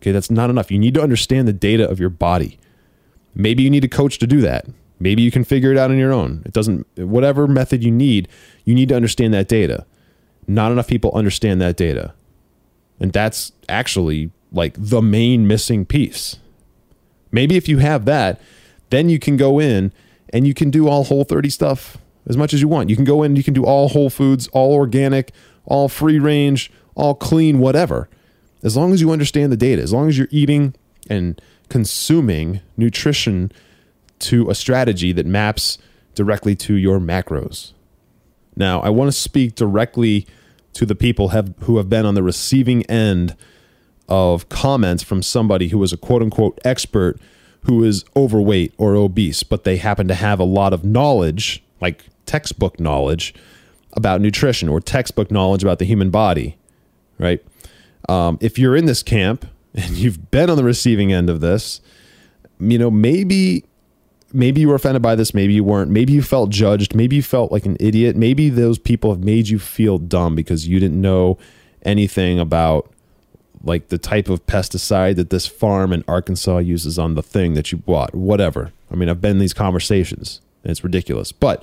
Okay, 0.00 0.12
that's 0.12 0.30
not 0.30 0.50
enough. 0.50 0.70
You 0.70 0.78
need 0.78 0.94
to 0.94 1.02
understand 1.02 1.48
the 1.48 1.52
data 1.52 1.88
of 1.88 1.98
your 1.98 2.10
body. 2.10 2.58
Maybe 3.34 3.62
you 3.62 3.70
need 3.70 3.84
a 3.84 3.88
coach 3.88 4.18
to 4.18 4.26
do 4.26 4.40
that. 4.42 4.66
Maybe 5.00 5.22
you 5.22 5.30
can 5.30 5.44
figure 5.44 5.72
it 5.72 5.78
out 5.78 5.90
on 5.90 5.98
your 5.98 6.12
own. 6.12 6.42
It 6.44 6.52
doesn't, 6.52 6.86
whatever 6.96 7.46
method 7.46 7.82
you 7.82 7.90
need, 7.90 8.28
you 8.64 8.74
need 8.74 8.88
to 8.90 8.96
understand 8.96 9.34
that 9.34 9.48
data. 9.48 9.86
Not 10.46 10.72
enough 10.72 10.86
people 10.86 11.10
understand 11.14 11.60
that 11.60 11.76
data. 11.76 12.14
And 13.00 13.12
that's 13.12 13.52
actually 13.68 14.30
like 14.52 14.74
the 14.78 15.02
main 15.02 15.46
missing 15.46 15.84
piece. 15.84 16.36
Maybe 17.32 17.56
if 17.56 17.68
you 17.68 17.78
have 17.78 18.04
that, 18.04 18.40
then 18.90 19.08
you 19.08 19.18
can 19.18 19.36
go 19.36 19.58
in 19.58 19.92
and 20.32 20.46
you 20.46 20.54
can 20.54 20.70
do 20.70 20.88
all 20.88 21.04
whole 21.04 21.24
30 21.24 21.50
stuff 21.50 21.98
as 22.26 22.36
much 22.36 22.54
as 22.54 22.60
you 22.60 22.68
want. 22.68 22.88
You 22.88 22.96
can 22.96 23.04
go 23.04 23.22
in, 23.22 23.36
you 23.36 23.42
can 23.42 23.54
do 23.54 23.64
all 23.64 23.88
whole 23.88 24.10
foods, 24.10 24.48
all 24.48 24.74
organic, 24.74 25.32
all 25.64 25.88
free 25.88 26.18
range, 26.18 26.70
all 26.94 27.14
clean, 27.14 27.58
whatever. 27.58 28.08
As 28.64 28.76
long 28.76 28.92
as 28.92 29.00
you 29.00 29.12
understand 29.12 29.52
the 29.52 29.56
data, 29.56 29.82
as 29.82 29.92
long 29.92 30.08
as 30.08 30.18
you're 30.18 30.28
eating 30.30 30.74
and 31.08 31.40
consuming 31.68 32.60
nutrition 32.76 33.52
to 34.20 34.50
a 34.50 34.54
strategy 34.54 35.12
that 35.12 35.26
maps 35.26 35.78
directly 36.14 36.56
to 36.56 36.74
your 36.74 36.98
macros. 36.98 37.72
Now, 38.56 38.80
I 38.80 38.88
want 38.88 39.08
to 39.08 39.12
speak 39.12 39.54
directly 39.54 40.26
to 40.74 40.86
the 40.86 40.94
people 40.94 41.28
have, 41.28 41.54
who 41.60 41.76
have 41.76 41.88
been 41.88 42.06
on 42.06 42.14
the 42.14 42.22
receiving 42.22 42.84
end 42.86 43.36
of 44.08 44.48
comments 44.48 45.02
from 45.02 45.22
somebody 45.22 45.68
who 45.68 45.82
is 45.82 45.92
a 45.92 45.96
quote 45.96 46.22
unquote 46.22 46.58
expert 46.64 47.18
who 47.62 47.82
is 47.82 48.04
overweight 48.14 48.74
or 48.76 48.94
obese, 48.94 49.42
but 49.42 49.64
they 49.64 49.78
happen 49.78 50.06
to 50.08 50.14
have 50.14 50.38
a 50.38 50.44
lot 50.44 50.72
of 50.72 50.84
knowledge, 50.84 51.62
like 51.80 52.04
textbook 52.26 52.78
knowledge 52.78 53.34
about 53.94 54.20
nutrition 54.20 54.68
or 54.68 54.80
textbook 54.80 55.30
knowledge 55.30 55.62
about 55.62 55.78
the 55.78 55.84
human 55.84 56.10
body, 56.10 56.56
right? 57.18 57.42
Um, 58.08 58.38
if 58.40 58.58
you're 58.58 58.76
in 58.76 58.86
this 58.86 59.02
camp 59.02 59.46
and 59.74 59.90
you've 59.92 60.30
been 60.30 60.50
on 60.50 60.56
the 60.56 60.64
receiving 60.64 61.12
end 61.12 61.30
of 61.30 61.40
this, 61.40 61.80
you 62.60 62.78
know, 62.78 62.90
maybe 62.90 63.64
maybe 64.32 64.60
you 64.60 64.68
were 64.68 64.74
offended 64.74 65.00
by 65.00 65.14
this, 65.14 65.32
maybe 65.32 65.54
you 65.54 65.64
weren't. 65.64 65.90
Maybe 65.90 66.12
you 66.12 66.22
felt 66.22 66.50
judged, 66.50 66.94
maybe 66.94 67.16
you 67.16 67.22
felt 67.22 67.52
like 67.52 67.66
an 67.66 67.76
idiot. 67.80 68.16
Maybe 68.16 68.50
those 68.50 68.78
people 68.78 69.10
have 69.10 69.22
made 69.22 69.48
you 69.48 69.58
feel 69.58 69.98
dumb 69.98 70.34
because 70.34 70.66
you 70.66 70.80
didn't 70.80 71.00
know 71.00 71.38
anything 71.82 72.38
about 72.38 72.90
like 73.62 73.88
the 73.88 73.98
type 73.98 74.28
of 74.28 74.44
pesticide 74.46 75.16
that 75.16 75.30
this 75.30 75.46
farm 75.46 75.92
in 75.92 76.04
Arkansas 76.06 76.58
uses 76.58 76.98
on 76.98 77.14
the 77.14 77.22
thing 77.22 77.54
that 77.54 77.72
you 77.72 77.78
bought, 77.78 78.14
whatever. 78.14 78.72
I 78.90 78.96
mean, 78.96 79.08
I've 79.08 79.20
been 79.20 79.32
in 79.32 79.38
these 79.38 79.54
conversations 79.54 80.40
and 80.62 80.70
it's 80.70 80.84
ridiculous. 80.84 81.32
But 81.32 81.62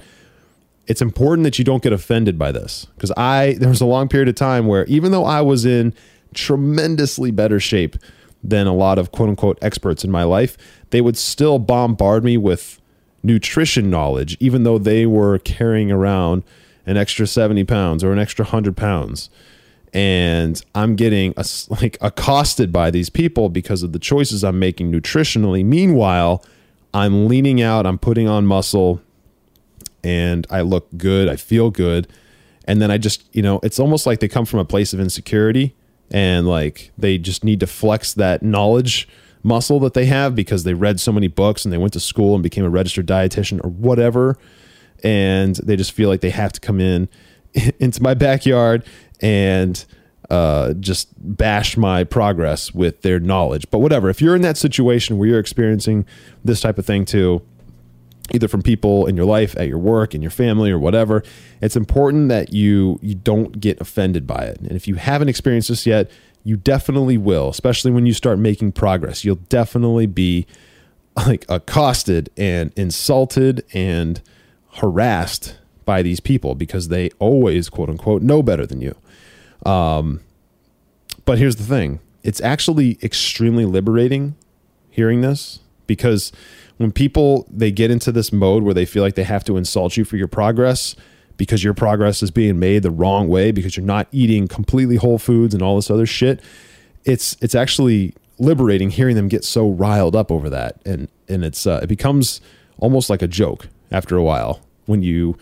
it's 0.87 1.01
important 1.01 1.43
that 1.43 1.59
you 1.59 1.65
don't 1.65 1.83
get 1.83 1.93
offended 1.93 2.39
by 2.39 2.51
this 2.51 2.87
because 2.95 3.11
I 3.11 3.55
there 3.59 3.69
was 3.69 3.81
a 3.81 3.85
long 3.85 4.07
period 4.07 4.29
of 4.29 4.35
time 4.35 4.67
where 4.67 4.85
even 4.85 5.11
though 5.11 5.25
I 5.25 5.41
was 5.41 5.65
in 5.65 5.93
tremendously 6.33 7.31
better 7.31 7.59
shape 7.59 7.95
than 8.43 8.67
a 8.67 8.73
lot 8.73 8.97
of 8.97 9.11
quote 9.11 9.29
unquote 9.29 9.57
experts 9.61 10.03
in 10.03 10.11
my 10.11 10.23
life, 10.23 10.57
they 10.89 11.01
would 11.01 11.17
still 11.17 11.59
bombard 11.59 12.23
me 12.23 12.37
with 12.37 12.79
nutrition 13.23 13.89
knowledge, 13.89 14.37
even 14.39 14.63
though 14.63 14.77
they 14.77 15.05
were 15.05 15.37
carrying 15.39 15.91
around 15.91 16.43
an 16.85 16.97
extra 16.97 17.27
70 17.27 17.63
pounds 17.65 18.03
or 18.03 18.11
an 18.11 18.19
extra 18.19 18.45
100 18.45 18.75
pounds. 18.75 19.29
And 19.93 20.63
I'm 20.73 20.95
getting 20.95 21.33
like 21.69 21.97
accosted 22.01 22.71
by 22.71 22.91
these 22.91 23.09
people 23.09 23.49
because 23.49 23.83
of 23.83 23.91
the 23.91 23.99
choices 23.99 24.43
I'm 24.43 24.57
making 24.57 24.91
nutritionally. 24.91 25.65
Meanwhile, 25.65 26.43
I'm 26.93 27.27
leaning 27.27 27.61
out, 27.61 27.85
I'm 27.85 27.99
putting 27.99 28.27
on 28.27 28.45
muscle, 28.45 29.01
and 30.03 30.47
I 30.49 30.61
look 30.61 30.87
good, 30.97 31.29
I 31.29 31.35
feel 31.35 31.69
good. 31.69 32.07
And 32.65 32.81
then 32.81 32.89
I 32.89 32.97
just, 32.97 33.23
you 33.35 33.41
know, 33.41 33.59
it's 33.63 33.79
almost 33.79 34.05
like 34.05 34.19
they 34.19 34.27
come 34.27 34.45
from 34.45 34.59
a 34.59 34.65
place 34.65 34.93
of 34.93 34.99
insecurity 34.99 35.75
and 36.11 36.47
like 36.47 36.91
they 36.97 37.17
just 37.17 37.43
need 37.43 37.59
to 37.59 37.67
flex 37.67 38.13
that 38.13 38.43
knowledge 38.43 39.07
muscle 39.43 39.79
that 39.79 39.93
they 39.93 40.05
have 40.05 40.35
because 40.35 40.63
they 40.63 40.73
read 40.73 40.99
so 40.99 41.11
many 41.11 41.27
books 41.27 41.65
and 41.65 41.73
they 41.73 41.77
went 41.77 41.93
to 41.93 41.99
school 41.99 42.35
and 42.35 42.43
became 42.43 42.63
a 42.63 42.69
registered 42.69 43.07
dietitian 43.07 43.63
or 43.63 43.69
whatever 43.69 44.37
and 45.03 45.55
they 45.57 45.75
just 45.75 45.91
feel 45.91 46.09
like 46.09 46.21
they 46.21 46.29
have 46.29 46.51
to 46.51 46.59
come 46.59 46.79
in 46.79 47.09
into 47.79 48.01
my 48.01 48.13
backyard 48.13 48.83
and 49.19 49.85
uh, 50.29 50.73
just 50.75 51.09
bash 51.17 51.75
my 51.75 52.05
progress 52.05 52.73
with 52.73 53.01
their 53.01 53.19
knowledge. 53.19 53.69
But 53.69 53.79
whatever, 53.79 54.09
if 54.09 54.21
you're 54.21 54.35
in 54.35 54.41
that 54.43 54.55
situation 54.55 55.17
where 55.17 55.27
you're 55.27 55.39
experiencing 55.39 56.05
this 56.43 56.61
type 56.61 56.77
of 56.77 56.85
thing 56.85 57.03
too, 57.03 57.41
either 58.33 58.47
from 58.47 58.61
people 58.61 59.05
in 59.05 59.15
your 59.15 59.25
life, 59.25 59.55
at 59.57 59.67
your 59.67 59.77
work, 59.77 60.15
in 60.15 60.21
your 60.21 60.31
family, 60.31 60.71
or 60.71 60.79
whatever, 60.79 61.23
it's 61.61 61.75
important 61.75 62.29
that 62.29 62.53
you 62.53 62.99
you 63.01 63.15
don't 63.15 63.59
get 63.59 63.79
offended 63.81 64.25
by 64.25 64.43
it. 64.45 64.59
And 64.59 64.71
if 64.71 64.87
you 64.87 64.95
haven't 64.95 65.29
experienced 65.29 65.69
this 65.69 65.85
yet, 65.85 66.09
you 66.43 66.57
definitely 66.57 67.17
will, 67.17 67.49
especially 67.49 67.91
when 67.91 68.05
you 68.05 68.13
start 68.13 68.39
making 68.39 68.71
progress. 68.71 69.23
You'll 69.23 69.35
definitely 69.35 70.05
be 70.07 70.47
like 71.15 71.45
accosted 71.49 72.29
and 72.37 72.71
insulted 72.75 73.65
and 73.73 74.21
harassed 74.75 75.57
by 75.85 76.01
these 76.01 76.19
people 76.19 76.55
because 76.55 76.87
they 76.87 77.09
always 77.19 77.69
quote 77.69 77.89
unquote 77.89 78.21
know 78.21 78.41
better 78.41 78.65
than 78.65 78.81
you. 78.81 78.95
Um, 79.65 80.21
but 81.25 81.37
here's 81.37 81.57
the 81.57 81.63
thing 81.63 81.99
it's 82.23 82.41
actually 82.41 82.97
extremely 83.03 83.65
liberating 83.65 84.35
hearing 84.89 85.21
this 85.21 85.59
because 85.95 86.31
when 86.77 86.91
people 86.91 87.47
they 87.49 87.71
get 87.71 87.91
into 87.91 88.11
this 88.11 88.31
mode 88.31 88.63
where 88.63 88.73
they 88.73 88.85
feel 88.85 89.03
like 89.03 89.15
they 89.15 89.23
have 89.23 89.43
to 89.43 89.57
insult 89.57 89.97
you 89.97 90.05
for 90.05 90.17
your 90.17 90.27
progress 90.27 90.95
because 91.37 91.63
your 91.63 91.73
progress 91.73 92.21
is 92.21 92.31
being 92.31 92.59
made 92.59 92.83
the 92.83 92.91
wrong 92.91 93.27
way 93.27 93.51
because 93.51 93.75
you're 93.75 93.85
not 93.85 94.07
eating 94.11 94.47
completely 94.47 94.95
whole 94.95 95.17
foods 95.17 95.53
and 95.53 95.63
all 95.63 95.75
this 95.75 95.89
other 95.89 96.05
shit 96.05 96.41
it's 97.05 97.35
it's 97.41 97.55
actually 97.55 98.13
liberating 98.41 98.89
hearing 98.89 99.15
them 99.15 99.27
get 99.27 99.45
so 99.45 99.69
riled 99.69 100.15
up 100.15 100.31
over 100.31 100.49
that. 100.49 100.81
And 100.85 101.07
and 101.29 101.45
it's 101.45 101.65
uh, 101.65 101.79
it 101.83 101.87
becomes 101.87 102.41
almost 102.77 103.09
like 103.09 103.21
a 103.21 103.27
joke 103.27 103.69
after 103.91 104.17
a 104.17 104.23
while 104.23 104.61
when 104.87 105.03
you 105.03 105.37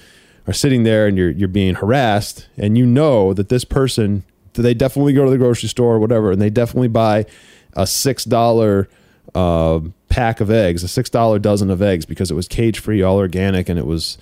are 0.45 0.53
sitting 0.53 0.83
there 0.83 1.07
and 1.07 1.17
you're 1.17 1.31
you're 1.31 1.47
being 1.47 1.75
harassed 1.75 2.47
and 2.57 2.77
you 2.77 2.85
know 2.85 3.33
that 3.33 3.49
this 3.49 3.63
person 3.63 4.23
they 4.53 4.73
definitely 4.73 5.13
go 5.13 5.23
to 5.23 5.31
the 5.31 5.37
grocery 5.37 5.69
store 5.69 5.95
or 5.95 5.99
whatever 5.99 6.31
and 6.31 6.41
they 6.41 6.49
definitely 6.49 6.89
buy 6.89 7.25
a 7.73 7.87
six 7.87 8.25
dollar 8.25 8.89
uh, 9.35 9.79
pack 10.09 10.41
of 10.41 10.49
eggs 10.49 10.83
a 10.83 10.87
six 10.87 11.09
dollar 11.09 11.39
dozen 11.39 11.69
of 11.69 11.81
eggs 11.81 12.05
because 12.05 12.31
it 12.31 12.33
was 12.33 12.47
cage 12.47 12.79
free 12.79 13.01
all 13.01 13.17
organic 13.17 13.69
and 13.69 13.77
it 13.77 13.85
was 13.85 14.17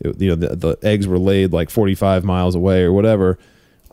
it, 0.00 0.20
you 0.20 0.28
know 0.28 0.34
the, 0.34 0.54
the 0.56 0.76
eggs 0.86 1.06
were 1.06 1.18
laid 1.18 1.52
like 1.52 1.70
45 1.70 2.24
miles 2.24 2.54
away 2.54 2.82
or 2.82 2.92
whatever. 2.92 3.38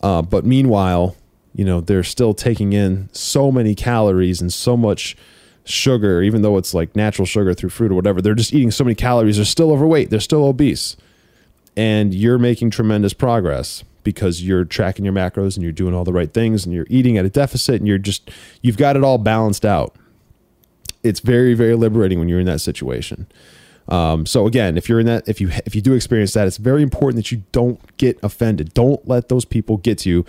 Uh, 0.01 0.21
but 0.21 0.45
meanwhile 0.45 1.15
you 1.55 1.65
know 1.65 1.81
they're 1.81 2.03
still 2.03 2.33
taking 2.33 2.73
in 2.73 3.09
so 3.11 3.51
many 3.51 3.73
calories 3.73 4.41
and 4.41 4.53
so 4.53 4.77
much 4.77 5.17
sugar 5.63 6.21
even 6.21 6.43
though 6.43 6.57
it's 6.57 6.73
like 6.73 6.95
natural 6.95 7.25
sugar 7.25 7.53
through 7.53 7.69
fruit 7.69 7.91
or 7.91 7.95
whatever 7.95 8.21
they're 8.21 8.33
just 8.33 8.53
eating 8.53 8.71
so 8.71 8.85
many 8.85 8.95
calories 8.95 9.35
they're 9.35 9.43
still 9.45 9.71
overweight 9.71 10.09
they're 10.09 10.19
still 10.19 10.45
obese. 10.45 10.95
And 11.75 12.11
you're 12.13 12.39
making 12.39 12.71
tremendous 12.71 13.13
progress 13.13 13.83
because 14.03 14.41
you're 14.41 14.65
tracking 14.65 15.05
your 15.05 15.13
macros 15.13 15.55
and 15.55 15.63
you're 15.63 15.71
doing 15.71 15.93
all 15.93 16.03
the 16.03 16.13
right 16.13 16.33
things 16.33 16.65
and 16.65 16.73
you're 16.73 16.87
eating 16.89 17.17
at 17.17 17.25
a 17.25 17.29
deficit 17.29 17.75
and 17.75 17.87
you're 17.87 17.97
just 17.97 18.31
you've 18.61 18.77
got 18.77 18.95
it 18.95 19.03
all 19.03 19.17
balanced 19.17 19.65
out 19.65 19.95
it's 21.07 21.19
very 21.19 21.53
very 21.53 21.75
liberating 21.75 22.19
when 22.19 22.29
you're 22.29 22.39
in 22.39 22.45
that 22.45 22.61
situation. 22.61 23.27
Um, 23.89 24.25
so 24.25 24.47
again 24.47 24.77
if 24.77 24.89
you're 24.89 24.99
in 24.99 25.05
that 25.05 25.27
if 25.27 25.39
you 25.39 25.49
if 25.65 25.73
you 25.75 25.81
do 25.81 25.93
experience 25.93 26.33
that 26.33 26.47
it's 26.47 26.57
very 26.57 26.81
important 26.81 27.15
that 27.17 27.31
you 27.31 27.43
don't 27.51 27.79
get 27.97 28.19
offended. 28.21 28.73
Don't 28.73 29.05
let 29.07 29.29
those 29.29 29.45
people 29.45 29.77
get 29.77 29.99
to 29.99 30.09
you. 30.09 30.25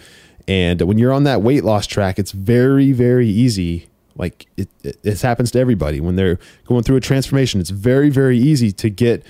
And 0.47 0.81
when 0.83 0.97
you're 0.97 1.13
on 1.13 1.25
that 1.25 1.43
weight 1.43 1.65
loss 1.65 1.87
track 1.87 2.19
it's 2.19 2.33
very 2.33 2.93
very 2.93 3.29
easy. 3.29 3.89
Like 4.17 4.47
it, 4.57 4.69
it, 4.83 4.99
it 5.03 5.21
happens 5.21 5.51
to 5.53 5.61
everybody. 5.61 6.01
When 6.01 6.17
they're 6.17 6.39
going 6.67 6.83
through 6.83 6.97
a 6.97 7.01
transformation 7.01 7.61
it's 7.61 7.71
very 7.71 8.11
very 8.11 8.39
easy 8.39 8.73
to 8.73 8.91
get 8.91 9.25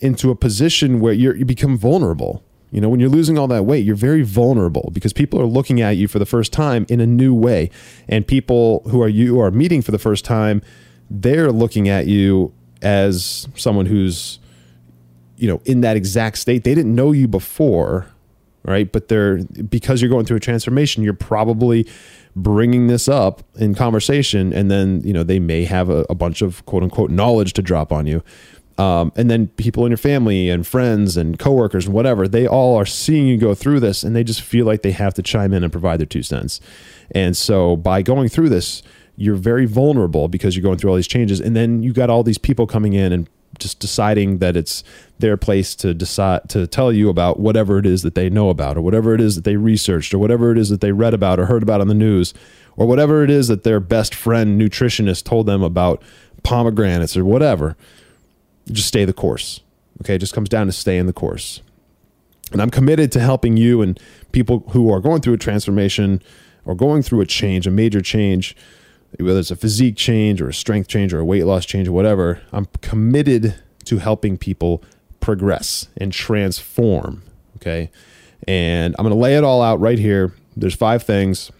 into 0.00 0.30
a 0.30 0.34
position 0.34 1.00
where 1.00 1.12
you 1.12 1.44
become 1.44 1.76
vulnerable. 1.76 2.42
You 2.70 2.80
know, 2.82 2.88
when 2.88 3.00
you're 3.00 3.08
losing 3.08 3.38
all 3.38 3.48
that 3.48 3.64
weight, 3.64 3.84
you're 3.84 3.96
very 3.96 4.22
vulnerable 4.22 4.90
because 4.92 5.12
people 5.12 5.40
are 5.40 5.46
looking 5.46 5.80
at 5.80 5.96
you 5.96 6.06
for 6.06 6.18
the 6.18 6.26
first 6.26 6.52
time 6.52 6.84
in 6.88 7.00
a 7.00 7.06
new 7.06 7.34
way. 7.34 7.70
And 8.08 8.26
people 8.26 8.82
who 8.90 9.02
are 9.02 9.08
you 9.08 9.40
are 9.40 9.50
meeting 9.50 9.80
for 9.80 9.90
the 9.90 9.98
first 9.98 10.24
time, 10.24 10.60
they're 11.10 11.52
looking 11.52 11.88
at 11.88 12.06
you 12.06 12.52
as 12.82 13.48
someone 13.56 13.86
who's 13.86 14.38
you 15.38 15.46
know, 15.46 15.60
in 15.64 15.82
that 15.82 15.96
exact 15.96 16.36
state. 16.36 16.64
They 16.64 16.74
didn't 16.74 16.94
know 16.94 17.12
you 17.12 17.28
before, 17.28 18.06
right? 18.64 18.90
But 18.90 19.06
they're 19.06 19.38
because 19.44 20.02
you're 20.02 20.10
going 20.10 20.26
through 20.26 20.38
a 20.38 20.40
transformation, 20.40 21.04
you're 21.04 21.14
probably 21.14 21.86
bringing 22.34 22.88
this 22.88 23.08
up 23.08 23.42
in 23.56 23.74
conversation 23.74 24.52
and 24.52 24.70
then, 24.70 25.00
you 25.02 25.12
know, 25.12 25.22
they 25.22 25.38
may 25.38 25.64
have 25.64 25.90
a, 25.90 26.04
a 26.10 26.14
bunch 26.14 26.42
of 26.42 26.64
quote 26.66 26.82
unquote 26.82 27.10
knowledge 27.10 27.52
to 27.54 27.62
drop 27.62 27.92
on 27.92 28.06
you 28.06 28.22
um, 28.78 29.12
and 29.16 29.28
then 29.28 29.48
people 29.48 29.84
in 29.84 29.90
your 29.90 29.98
family 29.98 30.48
and 30.48 30.64
friends 30.64 31.16
and 31.16 31.36
coworkers 31.36 31.86
and 31.86 31.94
whatever, 31.94 32.28
they 32.28 32.46
all 32.46 32.76
are 32.76 32.86
seeing 32.86 33.26
you 33.26 33.36
go 33.36 33.52
through 33.52 33.80
this 33.80 34.04
and 34.04 34.14
they 34.14 34.22
just 34.22 34.40
feel 34.40 34.64
like 34.64 34.82
they 34.82 34.92
have 34.92 35.14
to 35.14 35.22
chime 35.22 35.52
in 35.52 35.64
and 35.64 35.72
provide 35.72 35.98
their 35.98 36.06
two 36.06 36.22
cents. 36.22 36.60
And 37.10 37.36
so 37.36 37.76
by 37.76 38.02
going 38.02 38.28
through 38.28 38.50
this, 38.50 38.84
you're 39.18 39.34
very 39.34 39.66
vulnerable 39.66 40.28
because 40.28 40.54
you're 40.56 40.62
going 40.62 40.78
through 40.78 40.90
all 40.90 40.96
these 40.96 41.08
changes. 41.08 41.40
And 41.40 41.56
then 41.56 41.82
you 41.82 41.92
got 41.92 42.08
all 42.08 42.22
these 42.22 42.38
people 42.38 42.68
coming 42.68 42.92
in 42.92 43.12
and 43.12 43.28
just 43.58 43.80
deciding 43.80 44.38
that 44.38 44.56
it's 44.56 44.84
their 45.18 45.36
place 45.36 45.74
to 45.74 45.92
decide 45.92 46.48
to 46.50 46.68
tell 46.68 46.92
you 46.92 47.08
about 47.08 47.40
whatever 47.40 47.78
it 47.78 47.86
is 47.86 48.02
that 48.02 48.14
they 48.14 48.30
know 48.30 48.48
about 48.48 48.76
or 48.76 48.80
whatever 48.80 49.14
it 49.14 49.20
is 49.20 49.34
that 49.34 49.42
they 49.42 49.56
researched 49.56 50.14
or 50.14 50.18
whatever 50.18 50.52
it 50.52 50.58
is 50.58 50.68
that 50.68 50.80
they 50.80 50.92
read 50.92 51.14
about 51.14 51.40
or 51.40 51.46
heard 51.46 51.64
about 51.64 51.80
on 51.80 51.88
the 51.88 51.94
news 51.94 52.32
or 52.76 52.86
whatever 52.86 53.24
it 53.24 53.30
is 53.30 53.48
that 53.48 53.64
their 53.64 53.80
best 53.80 54.14
friend 54.14 54.60
nutritionist 54.60 55.24
told 55.24 55.46
them 55.46 55.64
about 55.64 56.00
pomegranates 56.44 57.16
or 57.16 57.24
whatever 57.24 57.76
just 58.70 58.86
stay 58.86 59.04
the 59.04 59.12
course. 59.12 59.62
Okay, 60.02 60.14
it 60.14 60.18
just 60.18 60.34
comes 60.34 60.48
down 60.48 60.66
to 60.66 60.72
stay 60.72 60.96
in 60.96 61.06
the 61.06 61.12
course. 61.12 61.60
And 62.52 62.62
I'm 62.62 62.70
committed 62.70 63.10
to 63.12 63.20
helping 63.20 63.56
you 63.56 63.82
and 63.82 63.98
people 64.30 64.60
who 64.70 64.92
are 64.92 65.00
going 65.00 65.22
through 65.22 65.34
a 65.34 65.38
transformation 65.38 66.22
or 66.64 66.76
going 66.76 67.02
through 67.02 67.20
a 67.20 67.26
change, 67.26 67.66
a 67.66 67.70
major 67.70 68.00
change, 68.00 68.54
whether 69.18 69.40
it's 69.40 69.50
a 69.50 69.56
physique 69.56 69.96
change 69.96 70.40
or 70.40 70.48
a 70.48 70.54
strength 70.54 70.88
change 70.88 71.12
or 71.12 71.20
a 71.20 71.24
weight 71.24 71.44
loss 71.44 71.64
change 71.64 71.88
or 71.88 71.92
whatever. 71.92 72.40
I'm 72.52 72.66
committed 72.82 73.54
to 73.84 73.98
helping 73.98 74.36
people 74.36 74.82
progress 75.20 75.88
and 75.96 76.12
transform. 76.12 77.22
Okay. 77.56 77.90
And 78.46 78.94
I'm 78.98 79.04
going 79.04 79.14
to 79.14 79.20
lay 79.20 79.36
it 79.36 79.44
all 79.44 79.62
out 79.62 79.80
right 79.80 79.98
here. 79.98 80.32
There's 80.56 80.74
five 80.74 81.02
things 81.02 81.50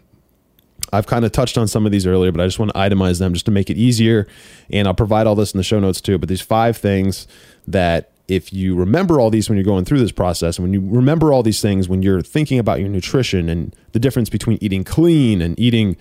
I've 0.93 1.07
kind 1.07 1.25
of 1.25 1.33
touched 1.33 1.59
on 1.59 1.69
some 1.69 1.87
of 1.87 1.93
these 1.93 2.07
earlier, 2.07 2.33
but 2.33 2.41
I 2.41 2.47
just 2.47 2.59
want 2.59 2.73
to 2.73 2.79
itemize 2.79 3.19
them 3.19 3.33
just 3.33 3.47
to 3.47 3.51
make 3.51 3.71
it 3.71 3.77
easier. 3.77 4.27
And 4.71 4.87
I'll 4.87 4.95
provide 4.95 5.27
all 5.27 5.35
this 5.35 5.53
in 5.53 5.59
the 5.59 5.65
show 5.65 5.81
notes 5.81 6.01
too. 6.01 6.19
But 6.19 6.29
these 6.29 6.41
five 6.41 6.77
things 6.77 7.27
that 7.67 8.11
if 8.27 8.53
you 8.53 8.75
remember 8.75 9.21
all 9.21 9.31
these 9.31 9.49
when 9.49 9.57
you're 9.57 9.65
going 9.65 9.85
through 9.85 10.01
this 10.01 10.13
process, 10.13 10.59
and 10.59 10.65
when 10.65 10.73
you 10.73 10.81
remember 10.81 11.33
all 11.33 11.43
these 11.43 11.61
things 11.61 11.89
when 11.89 12.03
you're 12.03 12.23
thinking 12.23 12.59
about 12.59 12.81
your 12.81 12.89
nutrition 12.89 13.49
and 13.49 13.75
the 13.93 13.99
difference 13.99 14.29
between 14.29 14.59
eating 14.61 14.85
clean 14.85 15.41
and 15.43 15.59
eating 15.59 15.97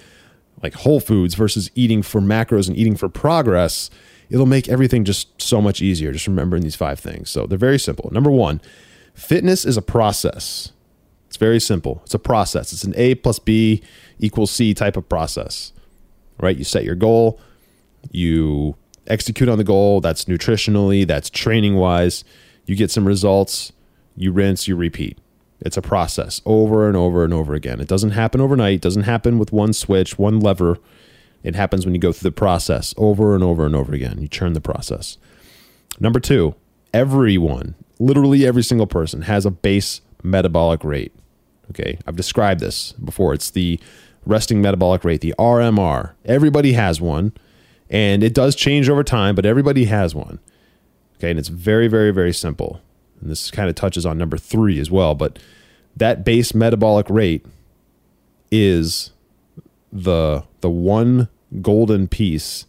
like 0.61 0.73
whole 0.73 0.99
foods 0.99 1.35
versus 1.35 1.69
eating 1.75 2.01
for 2.01 2.21
macros 2.21 2.67
and 2.67 2.77
eating 2.77 2.95
for 2.95 3.09
progress, 3.09 3.89
it'll 4.29 4.45
make 4.45 4.67
everything 4.67 5.05
just 5.05 5.41
so 5.41 5.61
much 5.61 5.81
easier. 5.81 6.11
Just 6.11 6.27
remembering 6.27 6.63
these 6.63 6.75
five 6.75 6.99
things. 6.99 7.29
So 7.29 7.45
they're 7.45 7.57
very 7.57 7.79
simple. 7.79 8.09
Number 8.11 8.31
one, 8.31 8.61
fitness 9.13 9.65
is 9.65 9.77
a 9.77 9.81
process. 9.81 10.71
It's 11.27 11.37
very 11.37 11.59
simple. 11.59 12.01
It's 12.05 12.13
a 12.13 12.19
process. 12.19 12.73
It's 12.73 12.83
an 12.83 12.93
A 12.95 13.15
plus 13.15 13.39
B 13.39 13.83
equals 14.19 14.51
C 14.51 14.73
type 14.73 14.97
of 14.97 15.07
process, 15.07 15.73
right? 16.39 16.57
You 16.57 16.63
set 16.63 16.83
your 16.83 16.95
goal, 16.95 17.39
you 18.11 18.75
execute 19.07 19.49
on 19.49 19.57
the 19.57 19.63
goal. 19.63 20.01
That's 20.01 20.25
nutritionally, 20.25 21.05
that's 21.05 21.29
training 21.29 21.75
wise. 21.75 22.23
You 22.65 22.75
get 22.75 22.91
some 22.91 23.05
results, 23.05 23.71
you 24.15 24.31
rinse, 24.31 24.67
you 24.67 24.75
repeat. 24.75 25.19
It's 25.59 25.77
a 25.77 25.81
process 25.81 26.41
over 26.45 26.87
and 26.87 26.95
over 26.95 27.23
and 27.23 27.33
over 27.33 27.53
again. 27.53 27.79
It 27.79 27.87
doesn't 27.87 28.11
happen 28.11 28.41
overnight, 28.41 28.75
it 28.75 28.81
doesn't 28.81 29.03
happen 29.03 29.39
with 29.39 29.51
one 29.51 29.73
switch, 29.73 30.17
one 30.17 30.39
lever. 30.39 30.77
It 31.43 31.55
happens 31.55 31.85
when 31.85 31.95
you 31.95 32.01
go 32.01 32.11
through 32.11 32.29
the 32.29 32.35
process 32.35 32.93
over 32.97 33.33
and 33.33 33.43
over 33.43 33.65
and 33.65 33.75
over 33.75 33.93
again. 33.93 34.19
You 34.21 34.27
churn 34.27 34.53
the 34.53 34.61
process. 34.61 35.17
Number 35.99 36.19
two, 36.19 36.55
everyone, 36.93 37.75
literally 37.99 38.45
every 38.45 38.63
single 38.63 38.87
person, 38.87 39.23
has 39.23 39.45
a 39.45 39.51
base 39.51 40.01
metabolic 40.23 40.83
rate. 40.83 41.13
Okay, 41.71 41.99
I've 42.05 42.15
described 42.15 42.59
this 42.59 42.93
before. 42.93 43.33
It's 43.33 43.51
the 43.51 43.79
resting 44.25 44.61
metabolic 44.61 45.03
rate, 45.03 45.21
the 45.21 45.35
RMR. 45.37 46.13
Everybody 46.25 46.73
has 46.73 47.01
one, 47.01 47.33
and 47.89 48.23
it 48.23 48.33
does 48.33 48.55
change 48.55 48.89
over 48.89 49.03
time, 49.03 49.35
but 49.35 49.45
everybody 49.45 49.85
has 49.85 50.13
one. 50.13 50.39
Okay, 51.17 51.31
and 51.31 51.39
it's 51.39 51.49
very, 51.49 51.87
very, 51.87 52.11
very 52.11 52.33
simple. 52.33 52.81
And 53.21 53.29
this 53.29 53.51
kind 53.51 53.69
of 53.69 53.75
touches 53.75 54.05
on 54.05 54.17
number 54.17 54.37
three 54.37 54.79
as 54.79 54.91
well, 54.91 55.15
but 55.15 55.39
that 55.95 56.23
base 56.23 56.53
metabolic 56.53 57.09
rate 57.09 57.45
is 58.51 59.11
the 59.91 60.43
the 60.61 60.69
one 60.69 61.27
golden 61.61 62.07
piece 62.07 62.65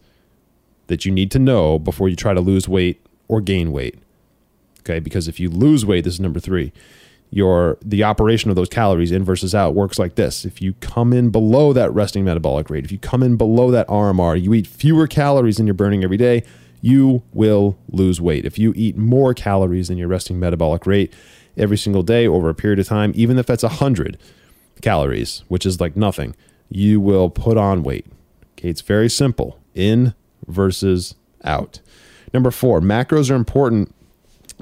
that 0.87 1.05
you 1.05 1.13
need 1.13 1.31
to 1.31 1.39
know 1.39 1.79
before 1.79 2.09
you 2.09 2.17
try 2.17 2.33
to 2.33 2.41
lose 2.41 2.69
weight 2.69 3.05
or 3.29 3.41
gain 3.41 3.73
weight. 3.73 3.99
Okay, 4.81 4.99
because 4.99 5.29
if 5.29 5.39
you 5.39 5.51
lose 5.51 5.85
weight, 5.85 6.05
this 6.05 6.15
is 6.15 6.21
number 6.21 6.41
three 6.41 6.73
your 7.31 7.77
the 7.85 8.03
operation 8.03 8.51
of 8.51 8.57
those 8.57 8.69
calories 8.69 9.13
in 9.13 9.23
versus 9.23 9.55
out 9.55 9.75
works 9.75 9.99
like 9.99 10.15
this. 10.15 10.45
If 10.45 10.63
you 10.63 10.75
come 10.81 11.13
in 11.13 11.31
below 11.31 11.73
that 11.73 11.93
resting 11.93 12.25
metabolic 12.25 12.71
rate, 12.71 12.85
if 12.85 12.93
you 12.93 12.99
come 12.99 13.23
in 13.23 13.37
below 13.37 13.71
that 13.71 13.87
RMR, 13.89 14.41
you 14.41 14.55
eat 14.55 14.67
fewer 14.67 15.07
calories 15.07 15.57
than 15.57 15.67
you're 15.67 15.75
burning 15.75 16.05
every 16.05 16.17
day, 16.17 16.43
you 16.81 17.23
will 17.33 17.79
lose 17.91 18.21
weight. 18.21 18.45
If 18.45 18.59
you 18.59 18.73
eat 18.77 18.97
more 18.97 19.35
calories 19.35 19.89
than 19.89 19.99
your 19.99 20.09
resting 20.09 20.39
metabolic 20.39 20.87
rate 20.87 21.13
every 21.57 21.77
single 21.77 22.03
day 22.03 22.27
over 22.27 22.49
a 22.49 22.55
period 22.55 22.79
of 22.79 22.87
time, 22.87 23.13
even 23.15 23.39
if 23.39 23.47
that's 23.47 23.63
100 23.63 24.19
calories, 24.83 25.43
which 25.49 25.67
is 25.67 25.81
like 25.81 25.97
nothing, 25.97 26.35
you 26.69 27.01
will 27.01 27.31
put 27.31 27.57
on 27.57 27.83
weight. 27.83 28.07
Okay, 28.57 28.69
it's 28.69 28.81
very 28.81 29.09
simple. 29.09 29.59
In 29.75 30.15
versus 30.47 31.15
out. 31.45 31.81
Number 32.33 32.51
4, 32.51 32.81
macros 32.81 33.31
are 33.31 33.35
important 33.35 33.95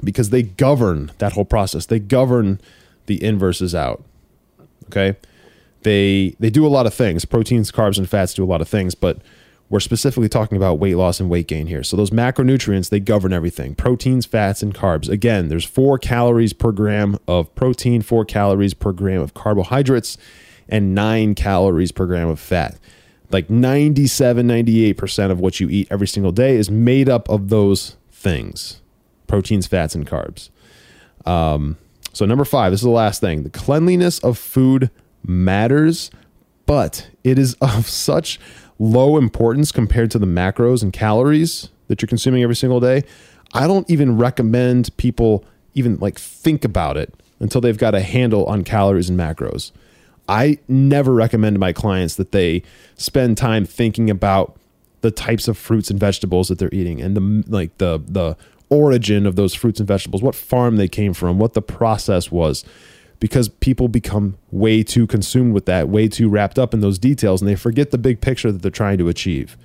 because 0.03 0.29
they 0.29 0.43
govern 0.43 1.11
that 1.17 1.33
whole 1.33 1.45
process. 1.45 1.85
They 1.85 1.99
govern 1.99 2.61
the 3.07 3.23
in 3.23 3.39
versus 3.39 3.73
out. 3.73 4.03
Okay? 4.85 5.17
They 5.81 6.35
they 6.39 6.49
do 6.49 6.65
a 6.65 6.69
lot 6.69 6.85
of 6.85 6.93
things. 6.93 7.25
Proteins, 7.25 7.71
carbs 7.71 7.97
and 7.97 8.09
fats 8.09 8.33
do 8.33 8.43
a 8.43 8.45
lot 8.45 8.61
of 8.61 8.67
things, 8.67 8.95
but 8.95 9.19
we're 9.69 9.79
specifically 9.81 10.29
talking 10.29 10.55
about 10.55 10.79
weight 10.79 10.95
loss 10.95 11.19
and 11.19 11.29
weight 11.29 11.47
gain 11.47 11.67
here. 11.67 11.83
So 11.83 11.97
those 11.97 12.09
macronutrients, 12.09 12.89
they 12.89 13.01
govern 13.01 13.33
everything. 13.33 13.75
Proteins, 13.75 14.25
fats, 14.25 14.63
and 14.63 14.73
carbs. 14.73 15.09
Again, 15.09 15.49
there's 15.49 15.65
4 15.65 15.97
calories 15.97 16.53
per 16.53 16.71
gram 16.71 17.17
of 17.27 17.53
protein, 17.53 18.01
4 18.01 18.23
calories 18.25 18.73
per 18.73 18.93
gram 18.93 19.21
of 19.21 19.33
carbohydrates, 19.33 20.17
and 20.69 20.95
9 20.95 21.35
calories 21.35 21.91
per 21.91 22.05
gram 22.05 22.29
of 22.29 22.39
fat. 22.39 22.77
Like 23.29 23.49
97, 23.49 24.47
98% 24.47 25.31
of 25.31 25.39
what 25.41 25.59
you 25.59 25.67
eat 25.69 25.87
every 25.91 26.07
single 26.07 26.31
day 26.31 26.55
is 26.55 26.71
made 26.71 27.09
up 27.09 27.29
of 27.29 27.49
those 27.49 27.97
things. 28.09 28.81
Proteins, 29.27 29.67
fats, 29.67 29.95
and 29.95 30.07
carbs. 30.07 30.49
Um, 31.25 31.77
so 32.13 32.25
number 32.25 32.45
5, 32.45 32.71
this 32.71 32.79
is 32.79 32.85
the 32.85 32.89
last 32.89 33.19
thing. 33.19 33.43
The 33.43 33.49
cleanliness 33.49 34.19
of 34.19 34.37
food 34.37 34.89
matters, 35.23 36.09
but 36.65 37.09
it 37.25 37.37
is 37.37 37.55
of 37.61 37.87
such 37.89 38.39
low 38.79 39.17
importance 39.17 39.71
compared 39.71 40.11
to 40.11 40.19
the 40.19 40.25
macros 40.25 40.83
and 40.83 40.93
calories 40.93 41.69
that 41.87 42.01
you're 42.01 42.07
consuming 42.07 42.43
every 42.43 42.55
single 42.55 42.79
day, 42.79 43.03
I 43.53 43.67
don't 43.67 43.89
even 43.89 44.17
recommend 44.17 44.95
people 44.97 45.45
even 45.73 45.97
like 45.97 46.19
think 46.19 46.65
about 46.65 46.97
it 46.97 47.13
until 47.39 47.61
they've 47.61 47.77
got 47.77 47.95
a 47.95 48.01
handle 48.01 48.45
on 48.45 48.63
calories 48.63 49.09
and 49.09 49.19
macros. 49.19 49.71
I 50.27 50.59
never 50.67 51.13
recommend 51.13 51.55
to 51.55 51.59
my 51.59 51.71
clients 51.71 52.15
that 52.15 52.31
they 52.31 52.63
spend 52.95 53.37
time 53.37 53.65
thinking 53.65 54.09
about 54.09 54.57
the 55.01 55.11
types 55.11 55.47
of 55.47 55.57
fruits 55.57 55.89
and 55.89 55.99
vegetables 55.99 56.49
that 56.49 56.59
they're 56.59 56.73
eating 56.73 57.01
and 57.01 57.15
the 57.15 57.43
like 57.49 57.77
the 57.77 58.01
the 58.05 58.35
origin 58.69 59.25
of 59.25 59.37
those 59.37 59.53
fruits 59.53 59.79
and 59.79 59.87
vegetables, 59.87 60.21
what 60.21 60.35
farm 60.35 60.75
they 60.75 60.89
came 60.89 61.13
from, 61.13 61.39
what 61.39 61.53
the 61.53 61.61
process 61.61 62.29
was 62.29 62.65
because 63.19 63.49
people 63.49 63.87
become 63.87 64.37
way 64.51 64.83
too 64.83 65.07
consumed 65.07 65.53
with 65.53 65.65
that, 65.65 65.89
way 65.89 66.07
too 66.07 66.29
wrapped 66.29 66.59
up 66.59 66.73
in 66.73 66.81
those 66.81 66.99
details, 66.99 67.41
and 67.41 67.49
they 67.49 67.55
forget 67.55 67.91
the 67.91 67.97
big 67.97 68.21
picture 68.21 68.51
that 68.51 68.61
they're 68.61 68.71
trying 68.71 68.97
to 68.99 69.09
achieve. 69.09 69.57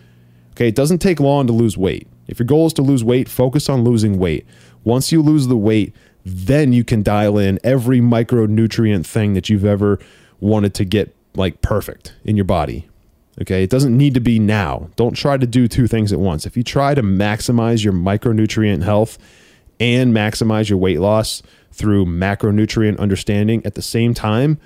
Okay, 0.53 0.69
it 0.69 0.75
doesn't 0.75 0.99
take 0.99 1.21
long 1.21 1.47
to 1.47 1.53
lose 1.53 1.77
weight. 1.77 2.07
If 2.27 2.39
your 2.39 2.47
goal 2.47 2.67
is 2.67 2.73
to 2.75 2.83
lose 2.83 3.05
weight, 3.05 3.29
focus 3.29 3.69
on 3.69 3.85
losing 3.85 4.19
weight. 4.19 4.47
Once 4.85 5.13
you 5.13 5.23
lose 5.23 5.47
the 5.47 5.57
weight, 5.57 5.95
then 6.25 6.73
you 6.73 6.85
can 6.85 7.03
dial 7.03 7.39
in 7.39 7.59
every 7.65 8.01
micronutrient 8.01 9.07
thing 9.07 9.35
that 9.35 9.49
you've 9.49 9.65
ever 9.65 9.99
wanted 10.41 10.75
to 10.75 10.85
get 10.85 11.15
like 11.35 11.61
perfect 11.63 12.15
in 12.25 12.37
your 12.37 12.45
body. 12.45 12.89
Okay, 13.41 13.63
it 13.63 13.71
doesn't 13.71 13.97
need 13.97 14.15
to 14.15 14.21
be 14.21 14.39
now. 14.39 14.91
Don't 14.97 15.15
try 15.15 15.37
to 15.39 15.47
do 15.47 15.67
two 15.67 15.87
things 15.87 16.13
at 16.13 16.21
once. 16.21 16.45
If 16.45 16.57
you 16.57 16.63
try 16.63 16.95
to 16.95 17.03
maximize 17.03 17.83
your 17.83 17.95
micronutrient 17.95 18.83
health 18.83 19.19
and 19.81 20.15
maximize 20.15 20.69
your 20.69 20.79
weight 20.79 21.01
loss, 21.01 21.43
through 21.73 22.07
macronutrient 22.07 22.99
understanding 22.99 23.65
at 23.65 23.75
the 23.75 23.83
same 23.83 24.15
time, 24.15 24.59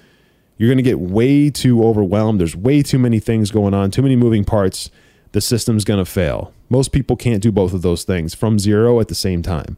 you're 0.59 0.69
going 0.69 0.79
to 0.79 0.83
get 0.83 0.99
way 0.99 1.51
too 1.51 1.85
overwhelmed. 1.85 2.41
There's 2.41 2.57
way 2.57 2.83
too 2.83 2.99
many 2.99 3.21
things 3.21 3.51
going 3.51 3.75
on, 3.75 3.91
too 3.91 4.03
many 4.03 4.17
moving 4.17 4.45
parts. 4.45 4.91
The 5.33 5.41
system's 5.41 5.85
going 5.85 6.05
to 6.05 6.11
fail. 6.11 6.53
Most 6.69 6.93
people 6.93 7.17
can't 7.17 7.43
do 7.43 7.53
both 7.53 7.73
of 7.73 7.83
those 7.83 8.05
things 8.05 8.35
from 8.35 8.59
zero 8.59 9.01
at 9.01 9.09
the 9.09 9.15
same 9.15 9.43
time. 9.43 9.77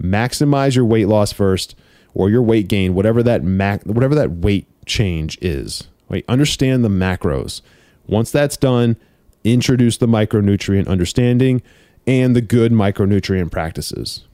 Maximize 0.00 0.74
your 0.74 0.84
weight 0.84 1.08
loss 1.08 1.32
first 1.32 1.74
or 2.14 2.30
your 2.30 2.42
weight 2.42 2.68
gain, 2.68 2.94
whatever 2.94 3.22
that 3.22 3.42
mac 3.42 3.82
whatever 3.84 4.14
that 4.14 4.30
weight 4.30 4.66
change 4.86 5.38
is. 5.40 5.88
Right? 6.08 6.24
Understand 6.28 6.84
the 6.84 6.88
macros. 6.88 7.62
Once 8.06 8.30
that's 8.30 8.56
done, 8.56 8.96
introduce 9.44 9.96
the 9.96 10.06
micronutrient 10.06 10.86
understanding 10.86 11.62
and 12.06 12.36
the 12.36 12.40
good 12.40 12.72
micronutrient 12.72 13.50
practices. 13.50 14.24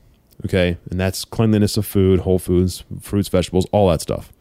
Okay. 0.45 0.77
And 0.91 1.01
that's 1.01 1.25
cleanliness 1.25 1.77
of 1.77 1.87
food, 1.87 2.21
whole 2.21 2.39
foods, 2.39 2.85
fruits, 3.01 3.29
vegetables, 3.29 3.67
all 3.73 3.89
that 3.91 4.01
stuff. 4.01 4.33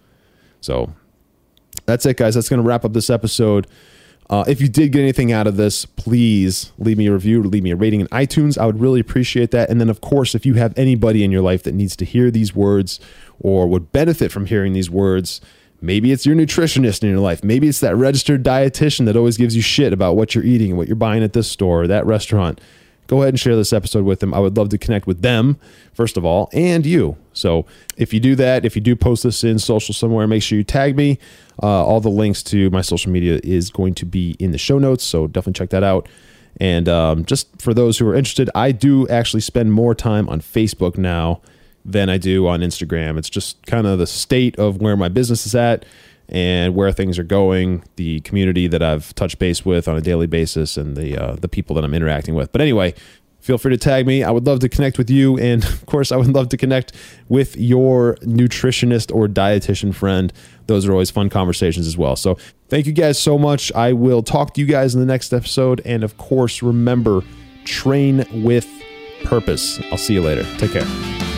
So 0.62 0.94
that's 1.86 2.06
it, 2.06 2.18
guys. 2.18 2.36
That's 2.36 2.50
going 2.50 2.62
to 2.62 2.68
wrap 2.68 2.86
up 2.86 2.94
this 2.94 3.10
episode. 3.10 3.68
Uh, 4.30 4.44
if 4.48 4.60
you 4.60 4.68
did 4.68 4.92
get 4.92 5.02
anything 5.02 5.32
out 5.32 5.48
of 5.48 5.56
this, 5.56 5.86
please 5.86 6.74
leave 6.78 6.98
me 6.98 7.08
a 7.08 7.14
review, 7.14 7.42
leave 7.42 7.64
me 7.64 7.72
a 7.72 7.76
rating 7.76 8.02
in 8.02 8.08
iTunes. 8.08 8.58
I 8.58 8.66
would 8.66 8.82
really 8.82 9.00
appreciate 9.00 9.52
that. 9.52 9.70
And 9.70 9.80
then, 9.80 9.90
of 9.90 10.02
course, 10.02 10.36
if 10.36 10.46
you 10.46 10.56
have 10.56 10.78
anybody 10.78 11.24
in 11.24 11.32
your 11.32 11.42
life 11.42 11.64
that 11.64 11.74
needs 11.74 11.96
to 11.98 12.06
hear 12.06 12.30
these 12.30 12.54
words 12.54 13.00
or 13.40 13.68
would 13.68 13.92
benefit 13.94 14.32
from 14.32 14.48
hearing 14.48 14.74
these 14.74 14.90
words, 14.90 15.40
maybe 15.80 16.12
it's 16.12 16.26
your 16.26 16.36
nutritionist 16.36 17.04
in 17.04 17.10
your 17.10 17.20
life. 17.20 17.42
Maybe 17.42 17.70
it's 17.70 17.80
that 17.80 17.96
registered 17.96 18.44
dietitian 18.44 19.06
that 19.06 19.16
always 19.16 19.38
gives 19.38 19.56
you 19.56 19.62
shit 19.62 19.94
about 19.94 20.18
what 20.18 20.36
you're 20.36 20.44
eating 20.44 20.72
and 20.72 20.78
what 20.78 20.88
you're 20.88 20.98
buying 20.98 21.24
at 21.24 21.32
this 21.32 21.50
store 21.50 21.84
or 21.84 21.88
that 21.88 22.06
restaurant 22.06 22.60
go 23.08 23.22
ahead 23.22 23.34
and 23.34 23.40
share 23.40 23.56
this 23.56 23.74
episode 23.74 24.06
with 24.06 24.20
them. 24.20 24.34
I 24.34 24.40
would 24.40 24.56
love 24.56 24.70
to 24.70 24.78
connect 24.78 25.08
with 25.08 25.22
them, 25.22 25.58
first 25.94 26.18
of 26.18 26.26
all, 26.26 26.50
and 26.54 26.86
you. 26.86 27.18
So 27.34 27.66
if 27.98 28.14
you 28.14 28.20
do 28.20 28.36
that, 28.36 28.66
if 28.66 28.76
you 28.76 28.82
do 28.82 28.96
post 28.96 29.24
this 29.24 29.44
in 29.44 29.60
social 29.60 29.94
somewhere, 29.94 30.28
make 30.28 30.44
sure 30.44 30.58
you 30.58 30.64
tag 30.64 30.96
me. 30.96 31.18
Uh, 31.62 31.86
all 31.86 32.00
the 32.00 32.10
links 32.10 32.44
to 32.44 32.70
my 32.70 32.82
social 32.82 33.12
media 33.12 33.40
is 33.44 33.72
going 33.72 33.96
to 33.96 34.06
be 34.06 34.36
in 34.40 34.52
the 34.52 34.58
show 34.58 34.78
notes. 34.78 35.04
So 35.04 35.28
definitely 35.28 35.54
check 35.54 35.70
that 35.72 35.84
out. 35.84 36.08
And 36.60 36.90
um, 36.90 37.26
just 37.26 37.62
for 37.62 37.74
those 37.74 37.98
who 37.98 38.08
are 38.08 38.16
interested, 38.16 38.50
I 38.54 38.72
do 38.72 39.08
actually 39.08 39.42
spend 39.42 39.74
more 39.74 39.96
time 39.96 40.28
on 40.30 40.42
Facebook 40.42 40.98
now 40.98 41.42
than 41.86 42.10
I 42.10 42.18
do 42.18 42.48
on 42.48 42.60
Instagram. 42.60 43.18
It's 43.18 43.30
just 43.30 43.66
kind 43.66 43.88
of 43.88 44.00
the 44.00 44.08
state 44.08 44.58
of 44.60 44.82
where 44.82 44.98
my 44.98 45.08
business 45.08 45.46
is 45.46 45.56
at 45.56 45.86
and 46.30 46.76
where 46.76 46.92
things 46.92 47.18
are 47.18 47.24
going, 47.24 47.84
the 47.96 48.20
community 48.22 48.68
that 48.68 48.84
I've 48.84 49.14
touched 49.16 49.40
base 49.40 49.66
with 49.66 49.88
on 49.88 49.96
a 49.96 50.02
daily 50.02 50.28
basis, 50.28 50.78
and 50.78 50.96
the 50.96 51.18
uh, 51.18 51.36
the 51.36 51.48
people 51.48 51.76
that 51.76 51.84
I'm 51.84 51.94
interacting 51.94 52.36
with. 52.36 52.52
But 52.52 52.62
anyway, 52.62 52.94
feel 53.40 53.58
free 53.58 53.72
to 53.72 53.78
tag 53.78 54.06
me. 54.06 54.24
I 54.24 54.32
would 54.32 54.46
love 54.46 54.60
to 54.60 54.70
connect 54.70 54.98
with 54.98 55.10
you, 55.10 55.38
and 55.38 55.64
of 55.74 55.86
course, 55.86 56.12
I 56.12 56.18
would 56.18 56.28
love 56.28 56.50
to 56.50 56.58
connect 56.58 56.94
with 57.30 57.56
your 57.56 58.16
nutritionist 58.22 59.14
or 59.16 59.28
dietitian 59.28 59.94
friend. 59.94 60.34
Those 60.68 60.86
are 60.86 60.92
always 60.92 61.10
fun 61.10 61.30
conversations 61.30 61.88
as 61.88 61.98
well. 61.98 62.16
So, 62.16 62.38
thank 62.68 62.86
you 62.86 62.94
guys 62.94 63.18
so 63.18 63.38
much. 63.38 63.72
I 63.74 63.94
will 63.94 64.22
talk 64.22 64.54
to 64.56 64.62
you 64.62 64.68
guys 64.68 64.94
in 64.94 65.00
the 65.00 65.08
next 65.08 65.34
episode, 65.34 65.82
and 65.86 66.04
of 66.04 66.18
course, 66.18 66.62
remember 66.62 67.22
train 67.64 68.26
with 68.44 68.68
purpose. 69.24 69.80
I'll 69.92 69.98
see 69.98 70.14
you 70.14 70.22
later. 70.22 70.44
Take 70.58 70.72
care. 70.72 71.37